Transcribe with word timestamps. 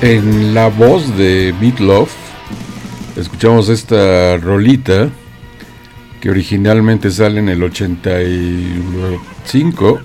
En 0.00 0.54
la 0.54 0.68
voz 0.68 1.16
de 1.16 1.52
Meatloaf 1.60 2.14
escuchamos 3.16 3.68
esta 3.68 4.36
rolita 4.36 5.10
que 6.20 6.30
originalmente 6.30 7.10
sale 7.10 7.40
en 7.40 7.48
el 7.48 7.64
85. 7.64 10.00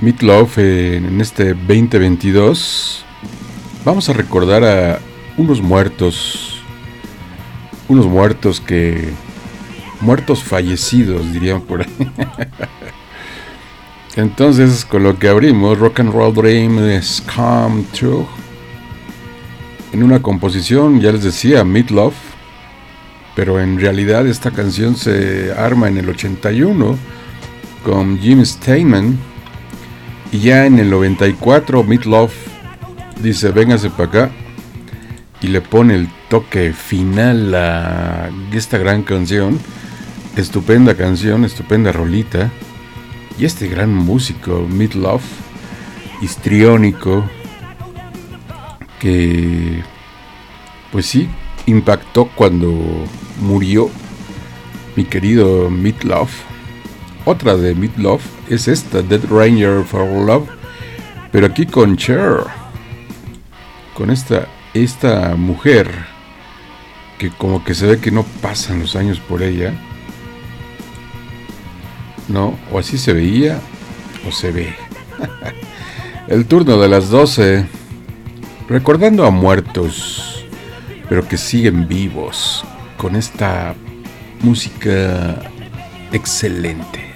Meatloaf 0.00 0.56
en 0.56 1.20
este 1.20 1.52
2022. 1.52 3.04
Vamos 3.84 4.08
a 4.08 4.14
recordar 4.14 4.64
a 4.64 4.98
unos 5.36 5.60
muertos. 5.60 6.62
Unos 7.86 8.06
muertos 8.06 8.62
que. 8.62 9.10
Muertos 10.00 10.42
fallecidos, 10.42 11.30
dirían 11.34 11.60
por 11.60 11.82
ahí. 11.82 11.88
Entonces, 14.22 14.84
con 14.84 15.02
lo 15.02 15.18
que 15.18 15.28
abrimos, 15.28 15.80
Rock 15.80 15.98
and 15.98 16.12
Roll 16.12 16.32
Dream 16.32 16.78
is 16.96 17.20
Come 17.34 17.82
True. 17.92 18.24
En 19.92 20.04
una 20.04 20.22
composición, 20.22 21.00
ya 21.00 21.10
les 21.10 21.24
decía, 21.24 21.64
Meatloaf. 21.64 22.14
Pero 23.34 23.58
en 23.58 23.80
realidad 23.80 24.24
esta 24.28 24.52
canción 24.52 24.94
se 24.94 25.52
arma 25.52 25.88
en 25.88 25.98
el 25.98 26.08
81 26.08 26.96
con 27.84 28.16
Jim 28.20 28.44
Steinman. 28.44 29.18
Y 30.30 30.38
ya 30.38 30.66
en 30.66 30.78
el 30.78 30.88
94, 30.88 31.82
Meatloaf 31.82 32.32
dice: 33.20 33.50
Véngase 33.50 33.90
para 33.90 34.08
acá. 34.08 34.30
Y 35.40 35.48
le 35.48 35.60
pone 35.62 35.96
el 35.96 36.08
toque 36.28 36.72
final 36.72 37.52
a 37.56 38.30
esta 38.52 38.78
gran 38.78 39.02
canción. 39.02 39.58
Estupenda 40.36 40.94
canción, 40.94 41.44
estupenda 41.44 41.90
rolita 41.90 42.52
y 43.38 43.44
este 43.44 43.68
gran 43.68 43.94
músico, 43.94 44.66
Midlove, 44.68 45.22
histriónico, 46.20 47.24
que 49.00 49.82
pues 50.90 51.06
sí, 51.06 51.28
impactó 51.66 52.26
cuando 52.34 52.72
murió 53.40 53.90
mi 54.96 55.04
querido 55.04 55.70
Midlove. 55.70 56.30
Otra 57.24 57.56
de 57.56 57.74
Midlove 57.74 58.22
es 58.48 58.68
esta, 58.68 59.02
Dead 59.02 59.22
Ranger 59.30 59.84
for 59.84 60.06
Love, 60.06 60.48
pero 61.30 61.46
aquí 61.46 61.66
con 61.66 61.96
Cher, 61.96 62.44
con 63.94 64.10
esta, 64.10 64.48
esta 64.74 65.34
mujer 65.36 65.88
que 67.18 67.30
como 67.30 67.64
que 67.64 67.74
se 67.74 67.86
ve 67.86 68.00
que 68.00 68.10
no 68.10 68.24
pasan 68.42 68.80
los 68.80 68.96
años 68.96 69.20
por 69.20 69.42
ella 69.42 69.72
¿no? 72.28 72.58
O 72.70 72.78
así 72.78 72.98
se 72.98 73.12
veía 73.12 73.58
o 74.26 74.32
se 74.32 74.50
ve. 74.50 74.74
El 76.28 76.46
turno 76.46 76.78
de 76.78 76.88
las 76.88 77.08
12, 77.08 77.66
recordando 78.68 79.26
a 79.26 79.30
muertos, 79.30 80.44
pero 81.08 81.26
que 81.26 81.36
siguen 81.36 81.88
vivos, 81.88 82.64
con 82.96 83.16
esta 83.16 83.74
música 84.40 85.42
excelente. 86.12 87.11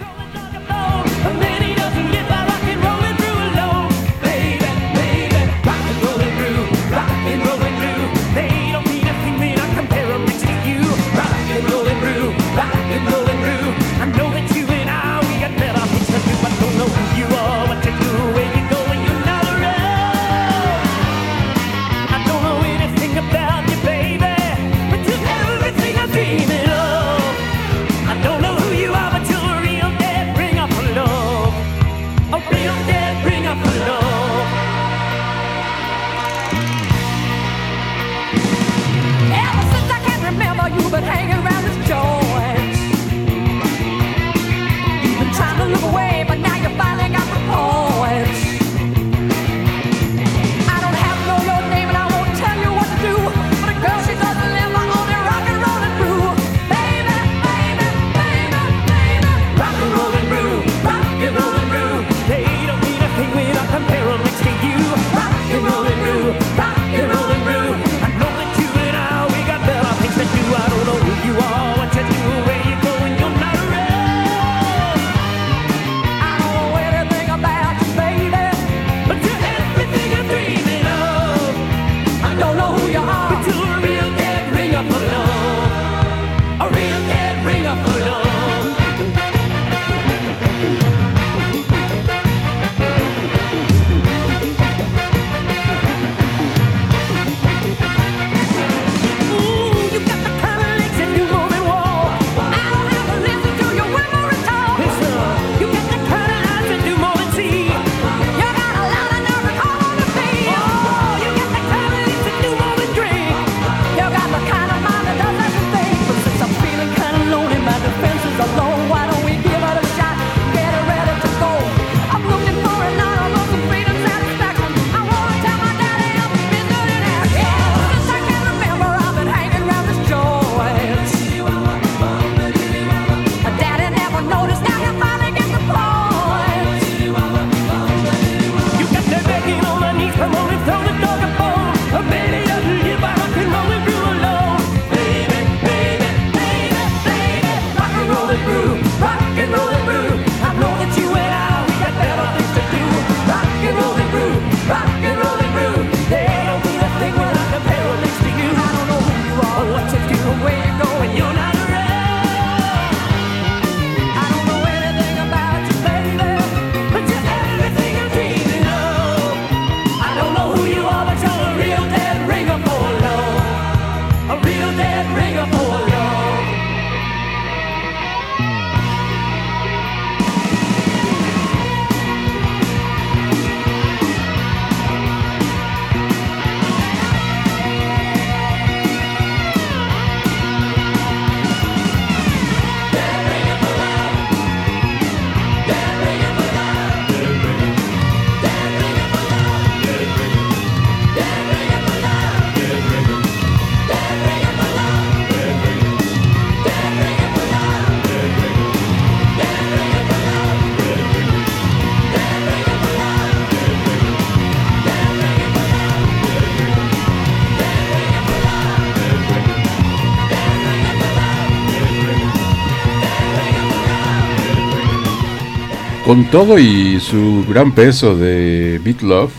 Con 226.06 226.26
todo 226.26 226.56
y 226.56 227.00
su 227.00 227.44
gran 227.48 227.72
peso 227.72 228.16
de 228.16 228.80
Beat 228.84 229.02
Love, 229.02 229.32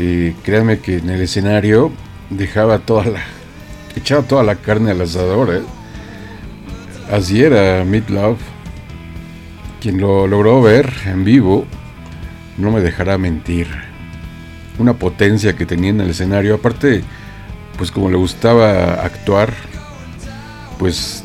eh, 0.00 0.34
créanme 0.42 0.80
que 0.80 0.96
en 0.96 1.08
el 1.08 1.20
escenario 1.20 1.92
dejaba 2.28 2.80
toda 2.80 3.04
la. 3.04 3.20
echaba 3.94 4.22
toda 4.22 4.42
la 4.42 4.56
carne 4.56 4.90
al 4.90 5.00
asador, 5.00 5.54
¿eh? 5.54 5.62
Así 7.08 7.40
era 7.40 7.84
Meat 7.84 8.10
Love. 8.10 8.40
Quien 9.80 10.00
lo 10.00 10.26
logró 10.26 10.60
ver 10.60 10.92
en 11.06 11.22
vivo 11.22 11.66
no 12.58 12.72
me 12.72 12.80
dejará 12.80 13.16
mentir. 13.16 13.68
Una 14.80 14.94
potencia 14.94 15.54
que 15.54 15.66
tenía 15.66 15.90
en 15.90 16.00
el 16.00 16.10
escenario. 16.10 16.56
Aparte, 16.56 17.04
pues 17.78 17.92
como 17.92 18.10
le 18.10 18.16
gustaba 18.16 18.94
actuar, 19.04 19.52
pues 20.80 21.22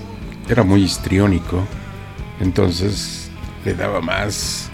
era 0.48 0.62
muy 0.62 0.84
histriónico. 0.84 1.66
Entonces 2.40 3.27
le 3.68 3.74
daba 3.74 4.00
más, 4.00 4.70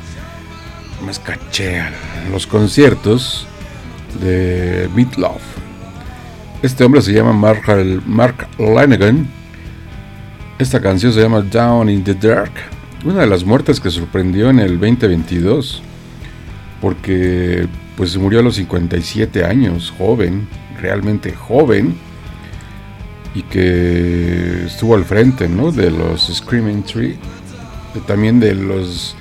más 1.04 1.18
caché 1.18 1.80
a 1.80 1.92
los 2.32 2.46
conciertos 2.46 3.48
de 4.22 4.88
Meat 4.96 5.16
Love. 5.16 5.42
Este 6.62 6.84
hombre 6.84 7.02
se 7.02 7.12
llama 7.12 7.34
Mark, 7.34 7.64
Mark 8.06 8.48
Lanegan. 8.60 9.28
Esta 10.60 10.80
canción 10.80 11.12
se 11.12 11.22
llama 11.22 11.42
Down 11.42 11.90
in 11.90 12.04
the 12.04 12.14
Dark. 12.14 12.52
Una 13.04 13.22
de 13.22 13.28
las 13.28 13.44
muertes 13.44 13.80
que 13.80 13.90
sorprendió 13.90 14.52
en 14.52 14.60
el 14.60 14.80
2022. 14.80 15.82
Porque 16.80 17.68
pues 17.98 18.16
murió 18.16 18.42
a 18.42 18.44
los 18.44 18.58
57 18.58 19.44
años, 19.44 19.92
joven, 19.98 20.48
realmente 20.80 21.34
joven. 21.34 21.96
Y 23.34 23.42
que 23.42 24.66
estuvo 24.68 24.94
al 24.94 25.04
frente, 25.04 25.50
¿no? 25.50 25.72
De 25.72 25.90
los 25.90 26.32
Screaming 26.32 26.84
Tree. 26.84 27.18
También 28.02 28.40
de 28.40 28.56
los 28.56 29.16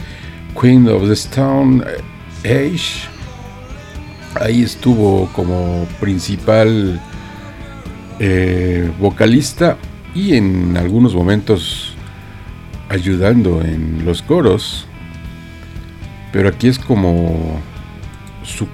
Queen 0.60 0.88
of 0.88 1.06
the 1.06 1.12
Stone 1.12 1.84
Age 2.44 3.12
ahí 4.40 4.62
estuvo 4.62 5.28
como 5.32 5.86
principal 6.00 7.00
eh, 8.18 8.90
vocalista 8.98 9.76
y 10.14 10.34
en 10.34 10.76
algunos 10.76 11.14
momentos 11.14 11.94
ayudando 12.88 13.62
en 13.62 14.04
los 14.04 14.22
coros. 14.22 14.86
Pero 16.32 16.48
aquí 16.48 16.68
es 16.68 16.78
como 16.78 17.60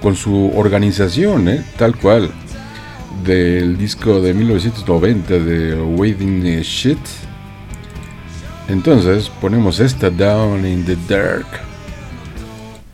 con 0.01 0.15
su 0.15 0.51
organización, 0.55 1.49
¿eh? 1.49 1.63
tal 1.77 1.95
cual, 1.95 2.31
del 3.23 3.77
disco 3.77 4.21
de 4.21 4.33
1990 4.33 5.39
de 5.39 5.81
Waiting 5.81 6.61
Shit. 6.61 6.99
Entonces 8.69 9.29
ponemos 9.41 9.79
esta 9.79 10.11
Down 10.11 10.65
in 10.65 10.85
the 10.85 10.95
Dark 11.07 11.47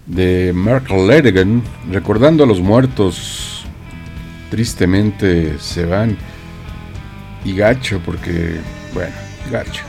de 0.05 0.53
Mark 0.53 0.89
Ledigan, 0.89 1.61
recordando 1.91 2.43
a 2.45 2.47
los 2.47 2.61
muertos, 2.61 3.65
tristemente 4.49 5.59
se 5.59 5.85
van. 5.85 6.17
Y 7.43 7.55
gacho, 7.55 7.99
porque, 8.03 8.59
bueno, 8.93 9.13
gacho. 9.51 9.83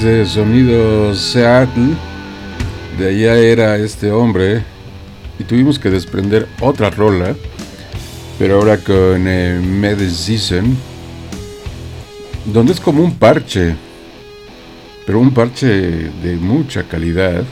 Ese 0.00 0.24
sonido 0.24 1.14
Seattle, 1.14 1.90
de 2.98 3.08
allá 3.08 3.36
era 3.36 3.76
este 3.76 4.10
hombre, 4.10 4.64
y 5.38 5.44
tuvimos 5.44 5.78
que 5.78 5.90
desprender 5.90 6.48
otra 6.62 6.88
rola, 6.88 7.36
pero 8.38 8.54
ahora 8.56 8.78
con 8.78 9.28
eh, 9.28 9.60
Medicine, 9.62 10.74
donde 12.46 12.72
es 12.72 12.80
como 12.80 13.04
un 13.04 13.14
parche, 13.16 13.76
pero 15.04 15.20
un 15.20 15.34
parche 15.34 15.66
de 15.66 16.36
mucha 16.40 16.84
calidad, 16.84 17.44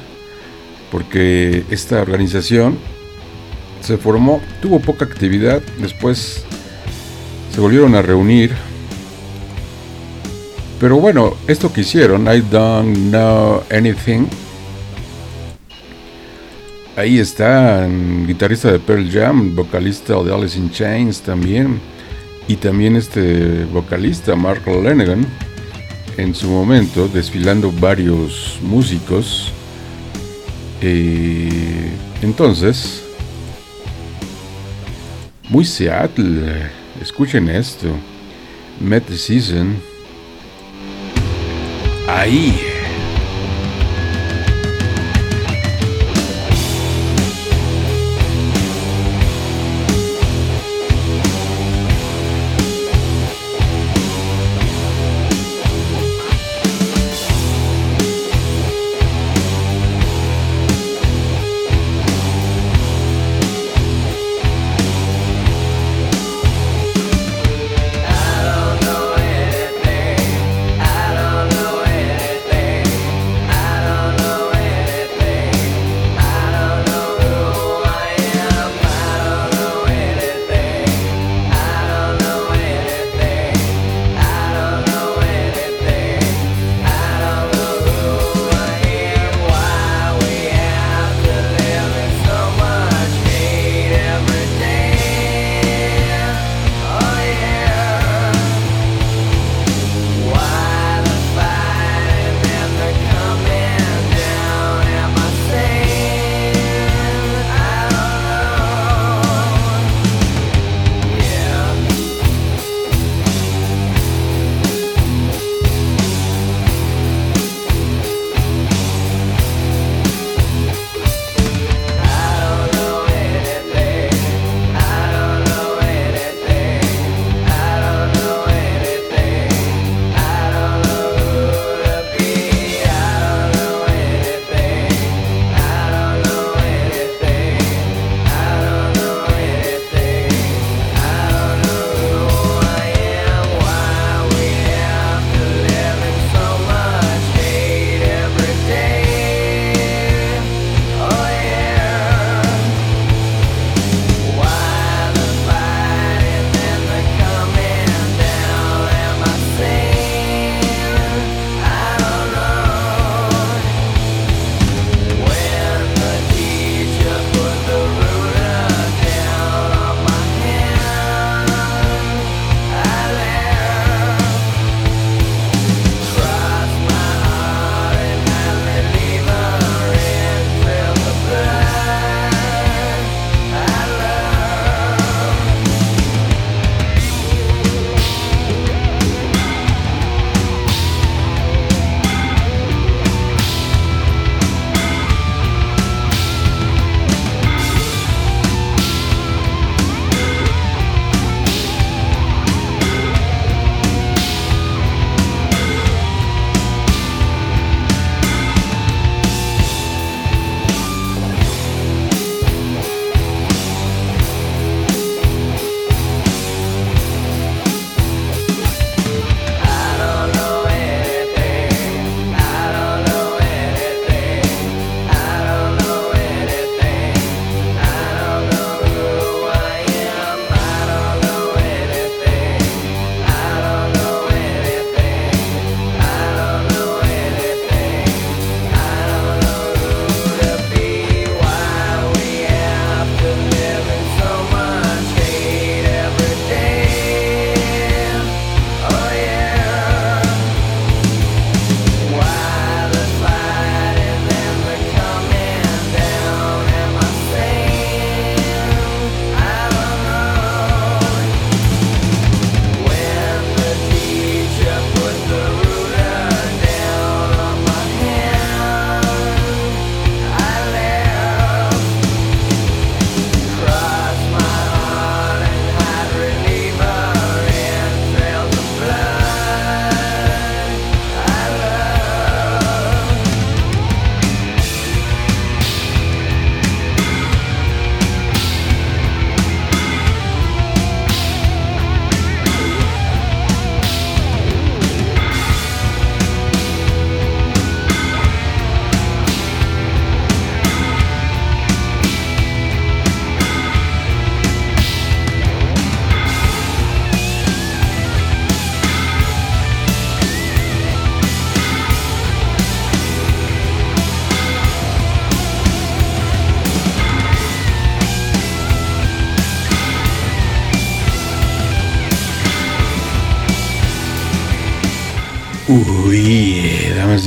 porque 0.91 1.65
esta 1.69 2.01
organización 2.01 2.79
se 3.83 3.99
formó, 3.99 4.41
tuvo 4.63 4.81
poca 4.81 5.05
actividad, 5.05 5.61
después 5.79 6.47
se 7.55 7.61
volvieron 7.61 7.95
a 7.95 8.01
reunir. 8.01 8.68
Pero 10.81 11.01
bueno, 11.01 11.35
esto 11.49 11.73
que 11.73 11.81
hicieron, 11.81 12.33
I 12.33 12.41
Don't 12.41 12.97
Know 13.11 13.63
Anything, 13.71 14.27
ahí 16.97 17.19
está, 17.19 17.89
guitarrista 18.27 18.71
de 18.71 18.79
Pearl 18.79 19.11
Jam, 19.11 19.57
vocalista 19.57 20.15
de 20.23 20.33
Alice 20.33 20.57
in 20.57 20.71
Chains 20.71 21.21
también, 21.21 21.81
y 22.47 22.57
también 22.57 22.95
este 22.97 23.65
vocalista, 23.65 24.37
Mark 24.37 24.63
Lennigan, 24.67 25.27
en 26.17 26.35
su 26.35 26.49
momento, 26.49 27.09
desfilando 27.09 27.73
varios 27.73 28.59
músicos. 28.63 29.53
Entonces, 32.23 33.03
muy 35.49 35.65
Seattle. 35.65 36.71
Escuchen 37.03 37.49
esto. 37.49 37.89
Met 38.81 39.07
the 39.07 39.17
Season. 39.17 39.88
Ahí. 42.09 42.78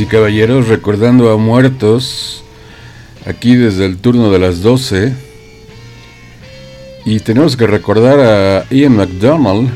Y 0.02 0.06
caballeros, 0.08 0.68
recordando 0.68 1.32
a 1.32 1.38
muertos, 1.38 2.44
aquí 3.26 3.56
desde 3.56 3.86
el 3.86 3.98
turno 3.98 4.32
de 4.32 4.40
las 4.40 4.62
12. 4.62 5.14
Y 7.06 7.20
tenemos 7.20 7.56
que 7.56 7.68
recordar 7.68 8.20
a 8.20 8.66
Ian 8.72 8.96
McDonald, 8.96 9.70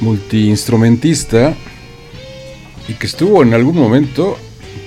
multiinstrumentista, 0.00 1.54
y 2.88 2.94
que 2.94 3.06
estuvo 3.06 3.42
en 3.42 3.54
algún 3.54 3.76
momento, 3.76 4.38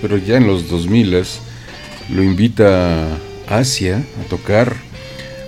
pero 0.01 0.17
ya 0.17 0.37
en 0.37 0.47
los 0.47 0.69
2000 0.69 1.23
lo 2.09 2.23
invita 2.23 3.17
a 3.47 3.57
Asia 3.57 4.01
a 4.21 4.29
tocar. 4.29 4.75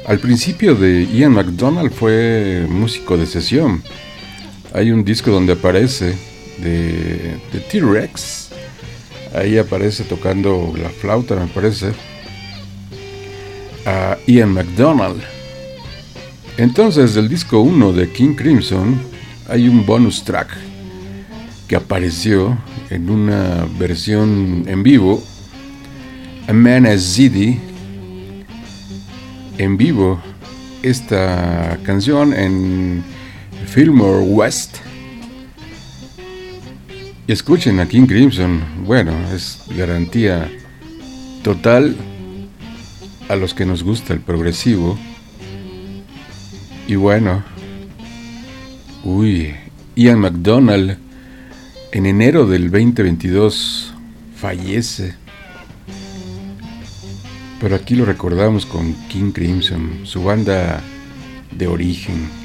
Al 0.08 0.19
principio 0.19 0.76
de 0.76 1.08
Ian 1.08 1.32
McDonald 1.32 1.91
fue 1.91 2.65
músico 2.69 3.17
de 3.17 3.28
sesión. 3.28 3.82
Hay 4.74 4.91
un 4.91 5.06
disco 5.06 5.32
donde 5.32 5.54
aparece 5.54 6.35
de, 6.65 7.62
T-Rex. 7.69 8.49
Ahí 9.34 9.58
aparece 9.58 10.04
tocando 10.04 10.73
la 10.82 10.89
flauta, 10.89 11.36
me 11.36 11.47
parece. 11.47 11.91
A 13.86 14.17
Ian 14.25 14.54
McDonald. 14.54 15.21
Entonces, 16.58 17.13
del 17.13 17.30
disco 17.30 17.60
1 17.62 17.93
de 17.93 18.10
King 18.10 18.34
Crimson, 18.36 18.99
hay 19.47 19.67
un 19.67 19.86
bonus 19.86 20.23
track 20.23 20.49
que 21.67 21.75
apareció 21.75 22.58
en 22.89 23.10
una 23.10 23.67
versión 23.78 24.63
en 24.67 24.82
vivo. 24.82 25.23
A 26.47 26.54
Man 26.54 26.86
as 26.86 27.15
Zidi. 27.15 27.60
En 29.58 29.78
vivo. 29.78 30.19
Esta 30.82 31.80
canción 31.84 32.34
en 32.34 33.04
Fillmore 33.67 34.23
West 34.23 34.85
y 37.28 37.32
escuchen 37.32 37.80
a 37.80 37.88
King 37.88 38.06
Crimson. 38.06 38.62
Bueno, 38.86 39.12
es 39.34 39.64
garantía 39.76 40.50
total 41.44 41.96
a 43.30 43.36
los 43.36 43.54
que 43.54 43.66
nos 43.66 43.84
gusta 43.84 44.14
el 44.14 44.20
progresivo. 44.20 44.98
Y 46.88 46.96
bueno, 46.96 47.44
uy, 49.04 49.56
Ian 49.96 50.20
McDonald 50.20 50.98
en 51.92 52.06
enero 52.06 52.46
del 52.46 52.70
2022 52.70 53.94
fallece. 54.36 55.16
Pero 57.60 57.76
aquí 57.76 57.96
lo 57.96 58.06
recordamos 58.06 58.66
con 58.66 58.94
King 59.08 59.32
Crimson, 59.32 60.02
su 60.04 60.24
banda 60.24 60.82
de 61.52 61.68
origen. 61.68 62.45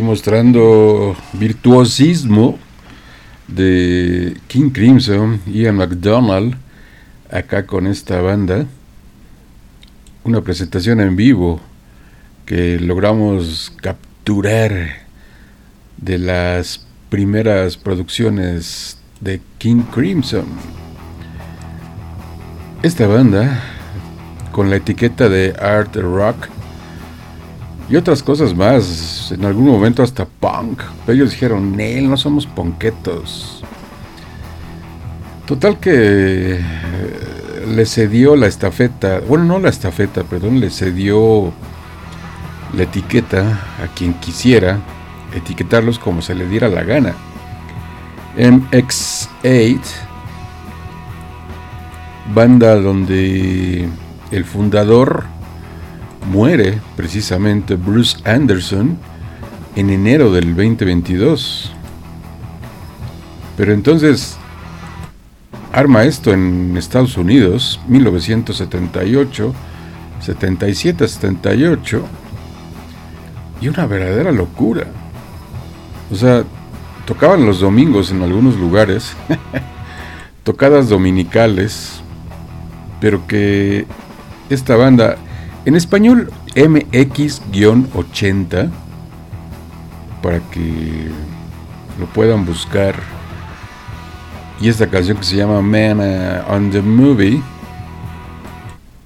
Mostrando 0.00 1.14
virtuosismo 1.34 2.58
de 3.48 4.36
King 4.46 4.70
Crimson, 4.70 5.40
Ian 5.46 5.76
McDonald, 5.76 6.56
acá 7.30 7.66
con 7.66 7.86
esta 7.86 8.20
banda. 8.20 8.66
Una 10.24 10.40
presentación 10.40 11.00
en 11.00 11.16
vivo 11.16 11.60
que 12.46 12.78
logramos 12.78 13.72
capturar 13.80 15.02
de 15.96 16.18
las 16.18 16.86
primeras 17.10 17.76
producciones 17.76 18.98
de 19.20 19.40
King 19.58 19.82
Crimson. 19.92 20.46
Esta 22.82 23.06
banda, 23.06 23.62
con 24.52 24.70
la 24.70 24.76
etiqueta 24.76 25.28
de 25.28 25.54
Art 25.60 25.94
Rock, 25.96 26.48
y 27.88 27.96
otras 27.96 28.22
cosas 28.22 28.54
más. 28.54 29.32
En 29.32 29.44
algún 29.44 29.66
momento 29.66 30.02
hasta 30.02 30.24
punk. 30.24 30.80
Ellos 31.08 31.30
dijeron, 31.30 31.76
Nel, 31.76 32.08
no 32.08 32.16
somos 32.16 32.46
ponquetos. 32.46 33.62
Total 35.46 35.78
que 35.78 36.56
eh, 36.56 36.60
le 37.68 37.84
cedió 37.86 38.36
la 38.36 38.46
estafeta, 38.46 39.20
bueno, 39.20 39.44
no 39.44 39.58
la 39.58 39.68
estafeta, 39.70 40.24
perdón, 40.24 40.60
le 40.60 40.70
cedió 40.70 41.52
la 42.74 42.84
etiqueta 42.84 43.60
a 43.82 43.92
quien 43.94 44.14
quisiera 44.14 44.78
etiquetarlos 45.34 45.98
como 45.98 46.22
se 46.22 46.34
le 46.34 46.46
diera 46.46 46.68
la 46.68 46.84
gana. 46.84 47.14
MX8, 48.36 49.80
banda 52.34 52.76
donde 52.76 53.88
el 54.30 54.44
fundador 54.44 55.24
muere 56.26 56.80
precisamente 56.96 57.74
Bruce 57.76 58.16
Anderson 58.24 58.98
en 59.76 59.90
enero 59.90 60.32
del 60.32 60.54
2022. 60.54 61.72
Pero 63.56 63.72
entonces 63.72 64.36
arma 65.72 66.04
esto 66.04 66.32
en 66.32 66.76
Estados 66.76 67.16
Unidos, 67.16 67.80
1978, 67.88 69.54
77, 70.20 71.08
78, 71.08 72.04
y 73.60 73.68
una 73.68 73.86
verdadera 73.86 74.32
locura. 74.32 74.86
O 76.10 76.16
sea, 76.16 76.44
tocaban 77.06 77.46
los 77.46 77.60
domingos 77.60 78.10
en 78.10 78.22
algunos 78.22 78.56
lugares, 78.56 79.14
tocadas 80.44 80.88
dominicales, 80.88 82.02
pero 83.00 83.26
que 83.26 83.86
esta 84.50 84.76
banda 84.76 85.16
en 85.64 85.76
español, 85.76 86.30
MX-80, 86.54 88.70
para 90.22 90.40
que 90.50 91.08
lo 91.98 92.04
puedan 92.06 92.44
buscar. 92.44 92.94
Y 94.60 94.68
esta 94.68 94.88
canción 94.88 95.16
que 95.18 95.24
se 95.24 95.36
llama 95.36 95.62
Man 95.62 96.00
uh, 96.00 96.52
on 96.52 96.70
the 96.70 96.82
Movie, 96.82 97.42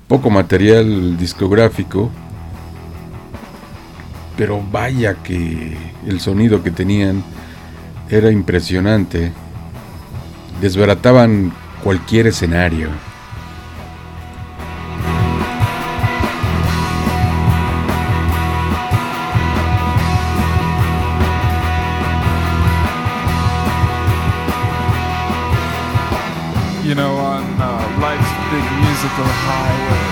poco 0.09 0.31
material 0.31 1.17
discográfico, 1.17 2.11
pero 4.37 4.63
vaya 4.71 5.15
que 5.23 5.77
el 6.07 6.21
sonido 6.21 6.63
que 6.63 6.71
tenían 6.71 7.25
era 8.11 8.31
impresionante. 8.31 9.33
Desbarataban 10.61 11.53
cualquier 11.83 12.29
escenario. 12.29 12.91
Musical 29.07 29.31
highway. 29.47 30.03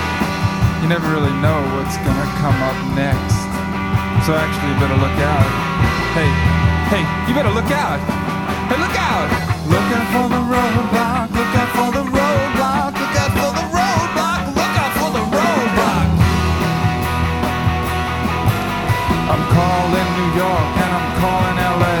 You 0.79 0.87
never 0.87 1.07
really 1.11 1.35
know 1.43 1.59
what's 1.75 1.99
gonna 1.99 2.29
come 2.39 2.55
up 2.63 2.79
next. 2.95 3.35
So 4.23 4.31
actually, 4.31 4.71
you 4.71 4.79
better 4.79 4.95
look 4.95 5.19
out. 5.19 5.49
Hey, 6.15 6.31
hey, 6.87 7.03
you 7.27 7.35
better 7.35 7.51
look 7.51 7.67
out. 7.75 7.99
Hey, 8.71 8.79
look 8.79 8.95
out! 8.95 9.27
Look 9.67 9.87
out 9.91 10.07
for 10.15 10.27
the 10.31 10.41
roadblock. 10.47 11.27
Look 11.35 11.53
out 11.59 11.69
for 11.75 11.89
the 11.91 12.05
roadblock. 12.07 12.91
Look 12.95 13.15
out 13.19 13.31
for 13.35 13.51
the 13.51 13.65
roadblock. 13.75 14.41
Look 14.55 14.73
out 14.79 14.93
for 14.95 15.09
the 15.11 15.23
roadblock. 15.27 16.07
I'm 19.27 19.43
calling 19.59 20.07
New 20.15 20.29
York 20.39 20.71
and 20.79 20.91
I'm 20.95 21.09
calling 21.19 21.57
LA. 21.59 21.99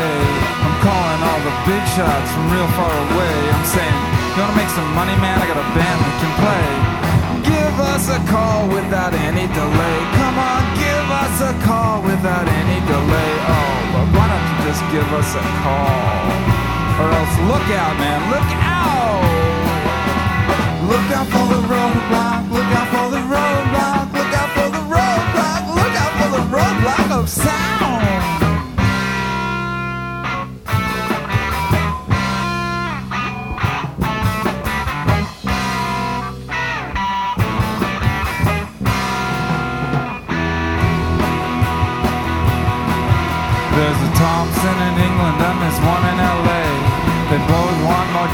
I'm 0.63 0.75
calling 0.79 1.21
all 1.27 1.41
the 1.43 1.55
big 1.67 1.83
shots 1.91 2.29
from 2.31 2.45
real 2.55 2.69
far 2.79 2.95
away. 3.11 3.35
I'm 3.51 3.67
saying, 3.67 3.99
you 4.31 4.39
wanna 4.47 4.55
make 4.55 4.71
some 4.71 4.89
money, 4.95 5.15
man? 5.19 5.43
I 5.43 5.45
got 5.51 5.59
a 5.59 5.67
band 5.75 5.99
that 5.99 6.15
can 6.23 6.33
play 6.39 6.74
us 7.95 8.09
a 8.09 8.19
call 8.27 8.67
without 8.67 9.13
any 9.13 9.47
delay. 9.55 9.97
Come 10.19 10.35
on, 10.35 10.61
give 10.75 11.07
us 11.23 11.35
a 11.47 11.53
call 11.63 12.03
without 12.03 12.43
any 12.43 12.79
delay. 12.91 13.31
Oh, 13.47 13.77
but 13.95 14.05
why 14.11 14.27
don't 14.27 14.45
you 14.51 14.57
just 14.67 14.83
give 14.91 15.07
us 15.15 15.31
a 15.31 15.45
call? 15.63 16.27
Or 16.99 17.07
else 17.15 17.35
look 17.47 17.67
out, 17.71 17.95
man, 17.95 18.19
look 18.35 18.51
out! 18.67 19.23
Look 20.91 21.07
out 21.15 21.27
for 21.31 21.45
the 21.47 21.61
roadblock, 21.71 22.41
look 22.51 22.71
out 22.79 22.87
for 22.91 23.07
the 23.15 23.23
roadblock, 23.31 24.05
look 24.11 24.33
out 24.41 24.49
for 24.57 24.67
the 24.75 24.83
roadblock, 24.91 25.61
look 25.79 25.95
out 26.03 26.13
for 26.19 26.29
the 26.35 26.43
roadblock 26.51 27.19
of 27.19 27.29
sound! 27.29 28.14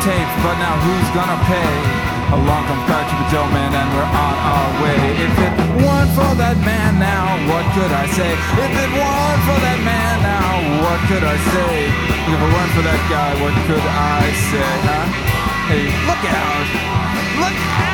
Tapes, 0.02 0.36
but 0.42 0.58
now 0.58 0.74
who's 0.82 1.10
gonna 1.14 1.38
pay? 1.46 1.74
Along 2.34 2.66
comes 2.66 2.84
Crouchy 2.90 3.16
the 3.22 3.28
Joe 3.30 3.46
Man 3.54 3.70
and 3.70 3.90
we're 3.94 4.08
on 4.08 4.36
our 4.50 4.70
way. 4.82 4.98
If 5.20 5.36
it 5.38 5.54
weren't 5.78 6.12
for 6.18 6.32
that 6.42 6.58
man 6.66 6.98
now, 6.98 7.38
what 7.46 7.66
could 7.78 7.92
I 7.92 8.10
say? 8.10 8.32
If 8.34 8.74
it 8.82 8.92
weren't 8.98 9.42
for 9.46 9.60
that 9.62 9.80
man 9.86 10.16
now, 10.26 10.50
what 10.82 11.00
could 11.06 11.22
I 11.22 11.38
say? 11.54 11.74
If 12.34 12.40
it 12.40 12.50
weren't 12.50 12.74
for 12.74 12.86
that 12.88 13.02
guy, 13.14 13.32
what 13.46 13.54
could 13.70 13.86
I 13.86 14.22
say, 14.50 14.72
huh? 14.90 15.06
Hey, 15.70 15.86
look 16.10 16.24
out! 16.34 16.68
Look 17.38 17.58
out! 17.86 17.91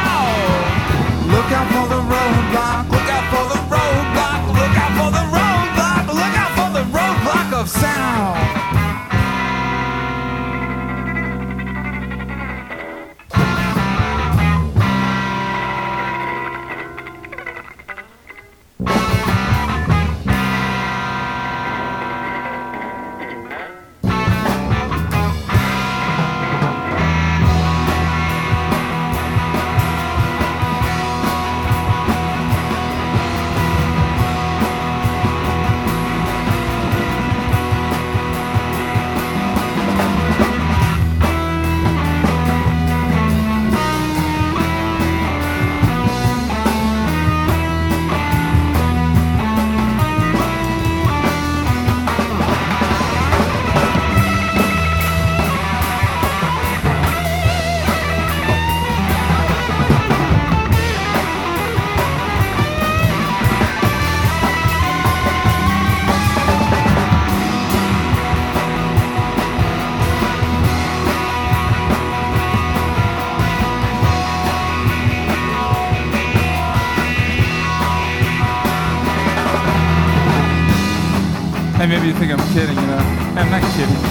Kidding, 82.57 82.73
you 82.73 82.89
know? 82.89 82.97
I'm 83.37 83.49
not 83.53 83.61
kidding. 83.77 84.01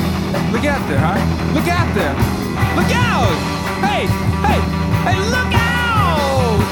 Look 0.55 0.62
out 0.70 0.78
there, 0.86 1.03
huh? 1.03 1.18
Look 1.51 1.66
out 1.66 1.90
there! 1.99 2.14
Look 2.78 2.94
out! 2.94 3.34
Hey! 3.82 4.07
Hey! 4.47 4.62
Hey, 5.03 5.18
look 5.34 5.51
out! 5.51 6.62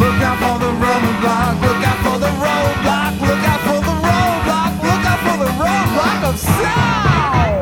Look 0.00 0.18
out 0.24 0.40
for 0.40 0.56
the 0.64 0.72
roadblock, 0.72 1.54
look 1.68 1.84
out 1.84 2.00
for 2.00 2.16
the 2.16 2.32
roadblock, 2.40 3.12
look 3.28 3.44
out 3.44 3.60
for 3.60 3.76
the 3.88 3.92
roadblock, 4.08 4.72
look 4.88 5.04
out 5.04 5.20
for 5.26 5.36
the 5.44 5.50
roadblock 5.60 6.20
of 6.24 6.36
sound! 6.40 7.60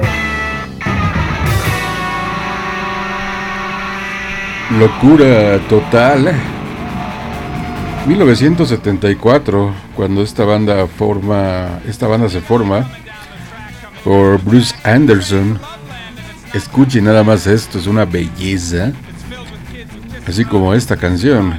Locura 4.79 5.59
total. 5.67 6.23
1974, 8.07 9.84
cuando 9.97 10.23
esta 10.23 10.45
banda 10.45 10.87
forma, 10.87 11.81
esta 11.89 12.07
banda 12.07 12.29
se 12.29 12.41
forma 12.41 12.89
por 14.03 14.43
Bruce 14.43 14.75
Anderson. 14.85 15.59
Escuchen 16.53 17.05
nada 17.05 17.25
más 17.25 17.47
esto, 17.47 17.79
es 17.79 17.87
una 17.87 18.05
belleza. 18.05 18.93
Así 20.27 20.45
como 20.45 20.75
esta 20.75 20.97
canción. 20.97 21.59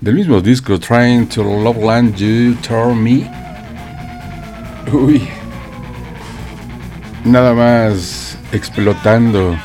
Del 0.00 0.14
mismo 0.14 0.40
disco, 0.40 0.78
Trying 0.78 1.26
to 1.28 1.42
Loveland 1.42 2.14
You 2.16 2.54
Tore 2.66 2.94
Me. 2.94 3.30
Uy. 4.92 5.28
Nada 7.24 7.54
más 7.54 8.38
explotando. 8.52 9.56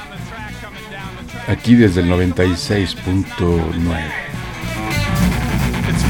Aquí 1.47 1.75
desde 1.75 2.01
el 2.01 2.09
96.9. 2.09 4.20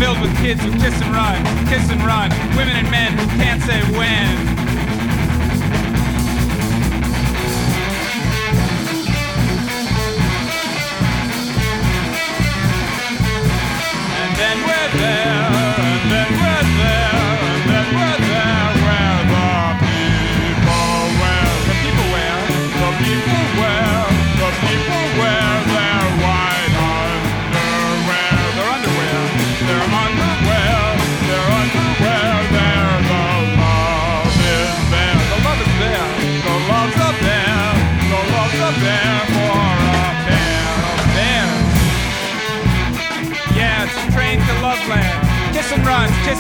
Filled 0.01 0.19
with 0.19 0.35
kids 0.37 0.59
who 0.63 0.71
kiss 0.79 0.99
and 0.99 1.13
run, 1.13 1.67
kiss 1.67 1.87
and 1.91 2.01
run, 2.01 2.31
women 2.57 2.75
and 2.75 2.89
men 2.89 3.15
who 3.15 3.27
can't 3.37 3.61
say 3.61 3.79
when. 3.95 4.50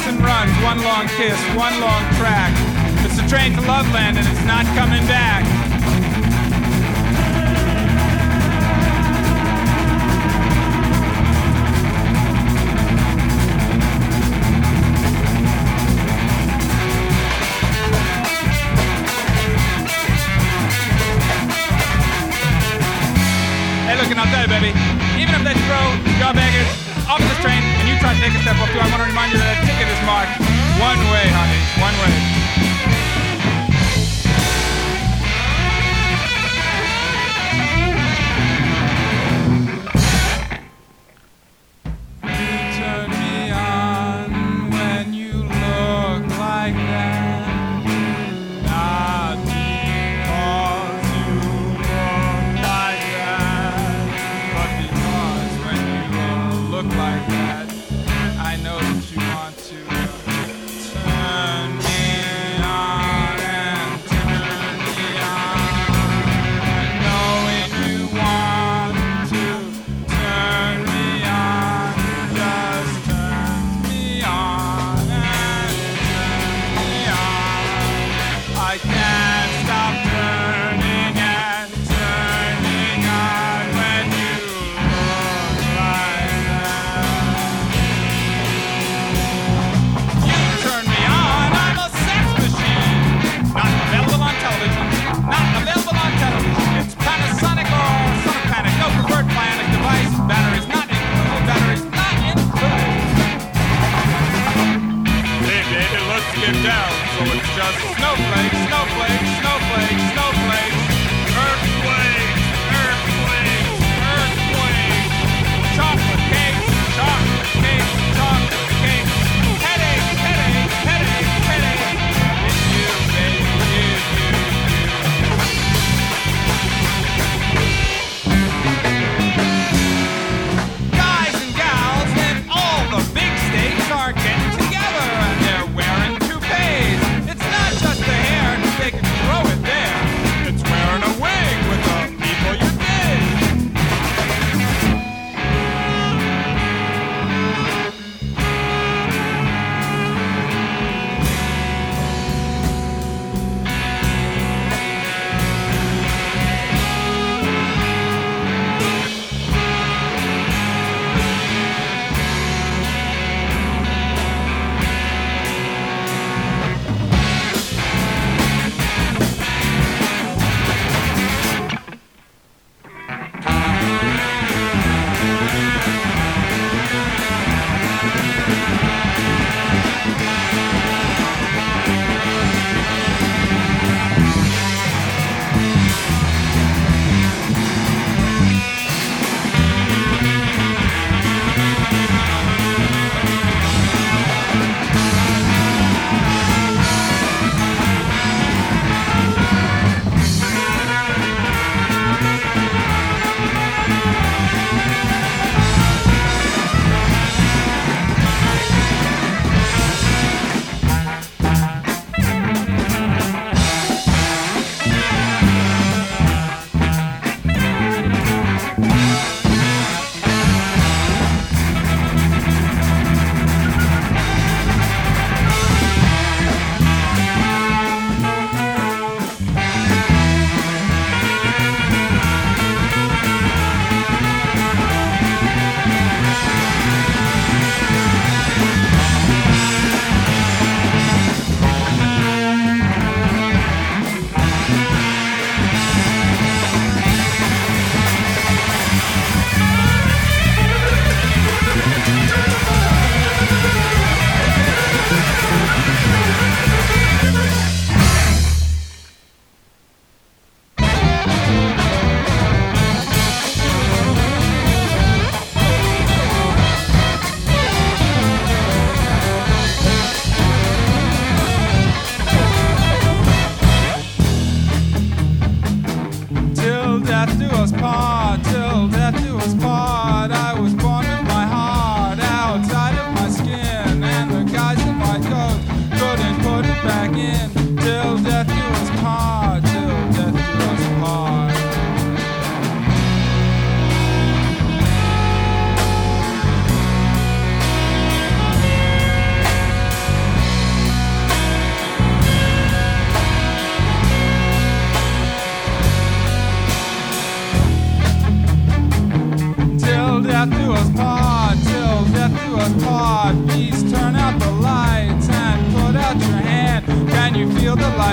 Kiss 0.01 0.13
and 0.13 0.23
runs, 0.23 0.51
one 0.63 0.81
long 0.83 1.07
kiss, 1.07 1.39
one 1.55 1.79
long 1.79 2.01
track. 2.15 2.51
It's 3.05 3.19
a 3.19 3.27
train 3.27 3.53
to 3.53 3.61
Loveland 3.61 4.17
and 4.17 4.27
it's 4.27 4.45
not 4.45 4.65
coming 4.75 5.05
back. 5.07 5.43
Hey, 23.85 23.97
look, 23.97 24.09
and 24.09 24.19
I'll 24.19 24.25
tell 24.27 24.41
you, 24.41 24.47
baby, 24.47 24.69
even 25.21 25.35
if 25.35 25.43
they 25.43 25.53
throw 25.53 26.17
your 26.17 26.33
beggars 26.33 26.80
try 28.11 28.19
to 28.19 28.33
take 28.33 28.37
a 28.37 28.43
step 28.43 28.59
up 28.59 28.67
too, 28.69 28.79
I 28.79 28.89
want 28.91 29.01
to 29.03 29.07
remind 29.07 29.31
you 29.31 29.39
that 29.39 29.55
a 29.55 29.65
ticket 29.65 29.87
is 29.87 30.01
marked 30.03 30.35
one 30.79 30.99
way, 31.11 31.27
honey, 31.31 31.61
one 31.79 31.95
way. 32.03 32.50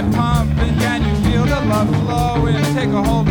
Life 0.03 0.15
pumping? 0.15 0.79
Can 0.79 1.03
you 1.03 1.31
feel 1.31 1.45
the 1.45 1.61
love 1.67 1.89
flowing? 2.05 2.63
Take 2.75 2.91
a 2.91 3.03
hold 3.03 3.27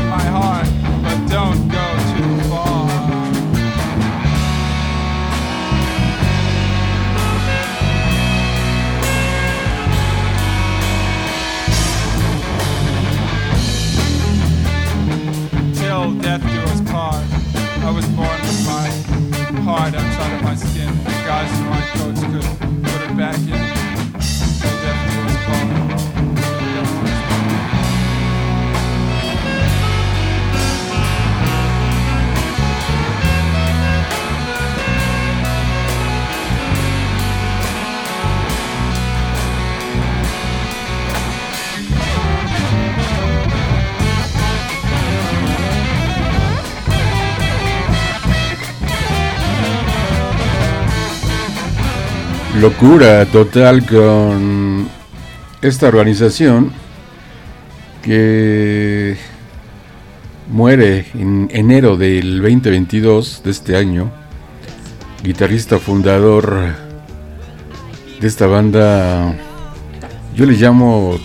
Locura 52.61 53.23
total 53.25 53.85
con 53.85 54.89
esta 55.61 55.87
organización 55.89 56.71
que 58.01 59.15
muere 60.49 61.05
en 61.13 61.49
enero 61.53 61.97
del 61.97 62.41
2022 62.41 63.43
de 63.43 63.51
este 63.51 63.75
año. 63.77 64.11
Guitarrista 65.23 65.77
fundador 65.77 66.73
de 68.19 68.27
esta 68.27 68.47
banda, 68.47 69.35
yo 70.35 70.45
le 70.47 70.53
llamo 70.53 71.19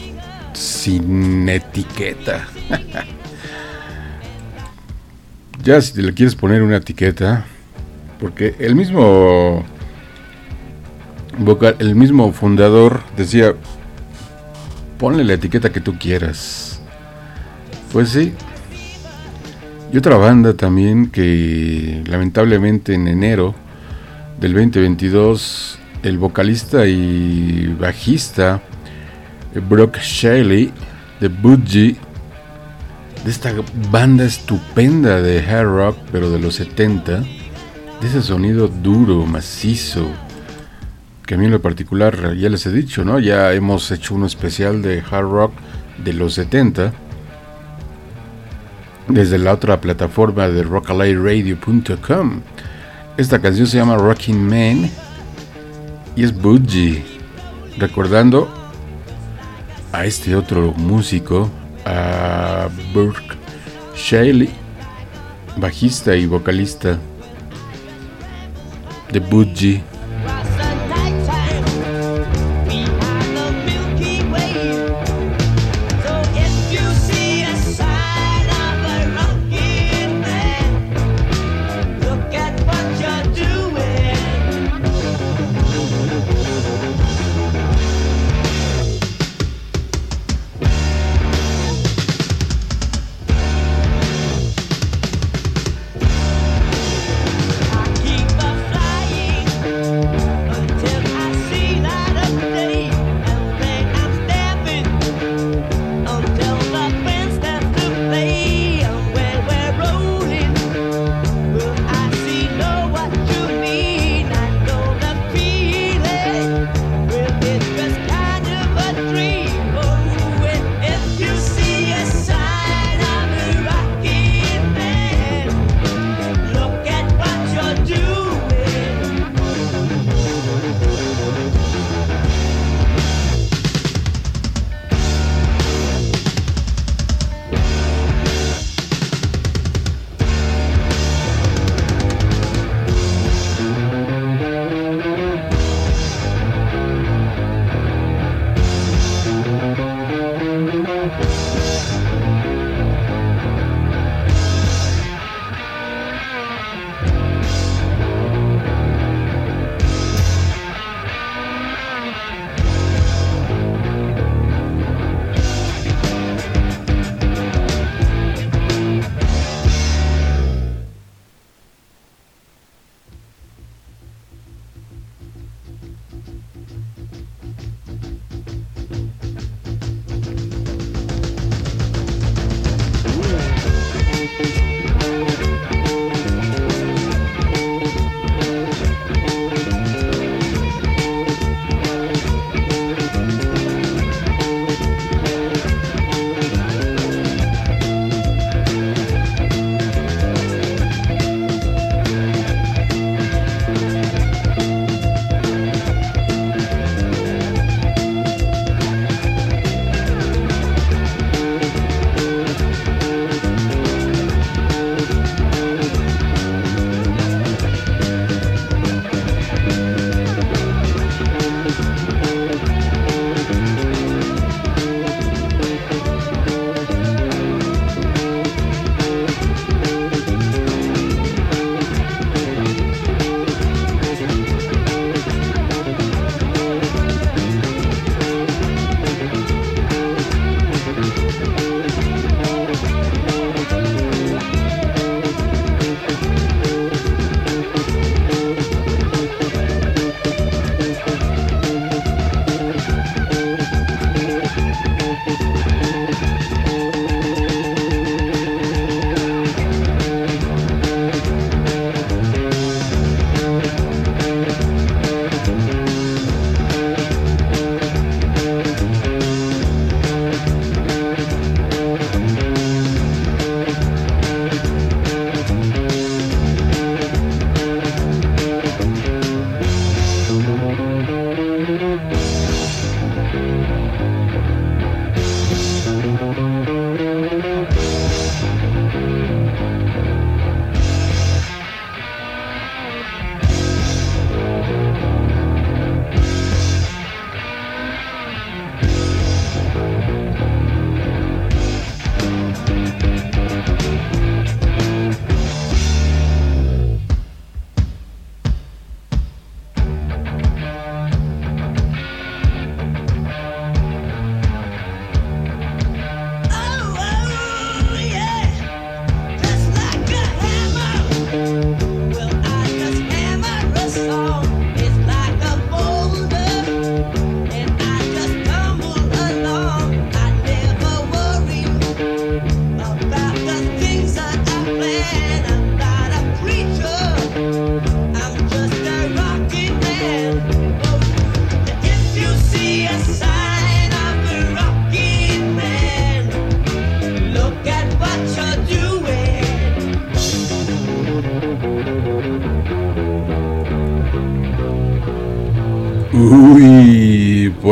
sin 0.53 1.49
etiqueta. 1.49 2.47
ya 5.65 5.81
si 5.81 5.95
te 5.95 6.03
le 6.03 6.13
quieres 6.13 6.35
poner 6.35 6.63
una 6.63 6.77
etiqueta, 6.77 7.47
porque 8.21 8.55
el 8.59 8.75
mismo 8.75 9.65
vocal, 11.39 11.77
el 11.79 11.95
mismo 11.95 12.33
fundador 12.33 13.03
decía, 13.17 13.55
ponle 14.99 15.25
la 15.25 15.35
etiqueta 15.35 15.73
que 15.73 15.81
tú 15.81 15.99
quieras. 15.99 16.81
Pues 17.93 18.11
sí. 18.11 18.33
Y 19.93 19.99
otra 19.99 20.17
banda 20.17 20.55
también 20.55 21.11
que 21.11 22.03
lamentablemente 22.07 22.95
en 22.95 23.09
enero 23.09 23.55
del 24.41 24.55
2022 24.55 25.79
el 26.03 26.19
vocalista 26.19 26.87
y 26.87 27.77
bajista 27.79 28.61
eh, 29.55 29.61
Brock 29.61 29.99
Shelley 29.99 30.73
de 31.21 31.29
Budgie 31.29 31.97
de 33.25 33.31
esta 33.31 33.53
banda 33.91 34.25
estupenda 34.25 35.21
de 35.21 35.41
hard 35.47 35.69
rock 35.69 35.97
pero 36.11 36.31
de 36.31 36.41
los 36.41 36.57
70 36.57 37.21
de 37.21 38.09
ese 38.09 38.21
sonido 38.21 38.67
duro, 38.67 39.25
macizo, 39.27 40.09
que 41.27 41.35
a 41.35 41.39
mí 41.39 41.47
en 41.47 41.53
lo 41.53 41.63
particular 41.63 42.35
ya 42.37 42.49
les 42.49 42.67
he 42.67 42.73
dicho, 42.73 43.05
¿no? 43.05 43.19
Ya 43.19 43.53
hemos 43.53 43.91
hecho 43.91 44.15
uno 44.15 44.27
especial 44.27 44.83
de 44.83 45.03
hard 45.09 45.29
rock 45.29 45.53
de 46.05 46.13
los 46.13 46.35
70 46.35 46.93
desde 49.09 49.39
la 49.39 49.53
otra 49.53 49.81
plataforma 49.81 50.49
de 50.49 50.63
rockalayradio.com. 50.63 52.41
Esta 53.17 53.41
canción 53.41 53.67
se 53.67 53.77
llama 53.77 53.97
Rocking 53.97 54.49
Man 54.49 54.91
y 56.17 56.25
es 56.25 56.35
Budgie, 56.35 57.05
recordando 57.79 58.49
a 59.93 60.07
este 60.07 60.35
otro 60.35 60.73
músico, 60.73 61.51
a 61.85 62.69
Burke 62.95 63.37
Shelley, 63.95 64.51
bajista 65.57 66.17
y 66.17 66.27
vocalista 66.27 66.99
de 69.13 69.21
Budgie. 69.21 69.92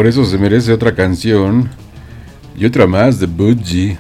Por 0.00 0.06
eso 0.06 0.24
se 0.24 0.38
merece 0.38 0.72
otra 0.72 0.94
canción 0.94 1.68
y 2.56 2.64
otra 2.64 2.86
más 2.86 3.20
de 3.20 3.26
Budgie. 3.26 3.98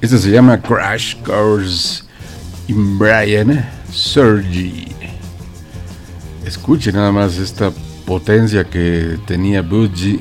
Esta 0.00 0.16
se 0.16 0.30
llama 0.30 0.62
Crash 0.62 1.16
Course 1.24 2.04
in 2.68 3.00
Brian 3.00 3.68
Sergi. 3.90 4.86
Escuche 6.46 6.92
nada 6.92 7.10
más 7.10 7.36
esta 7.36 7.72
potencia 8.06 8.62
que 8.62 9.18
tenía 9.26 9.60
Budgie. 9.60 10.20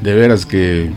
De 0.00 0.14
veras 0.14 0.46
que 0.46 0.90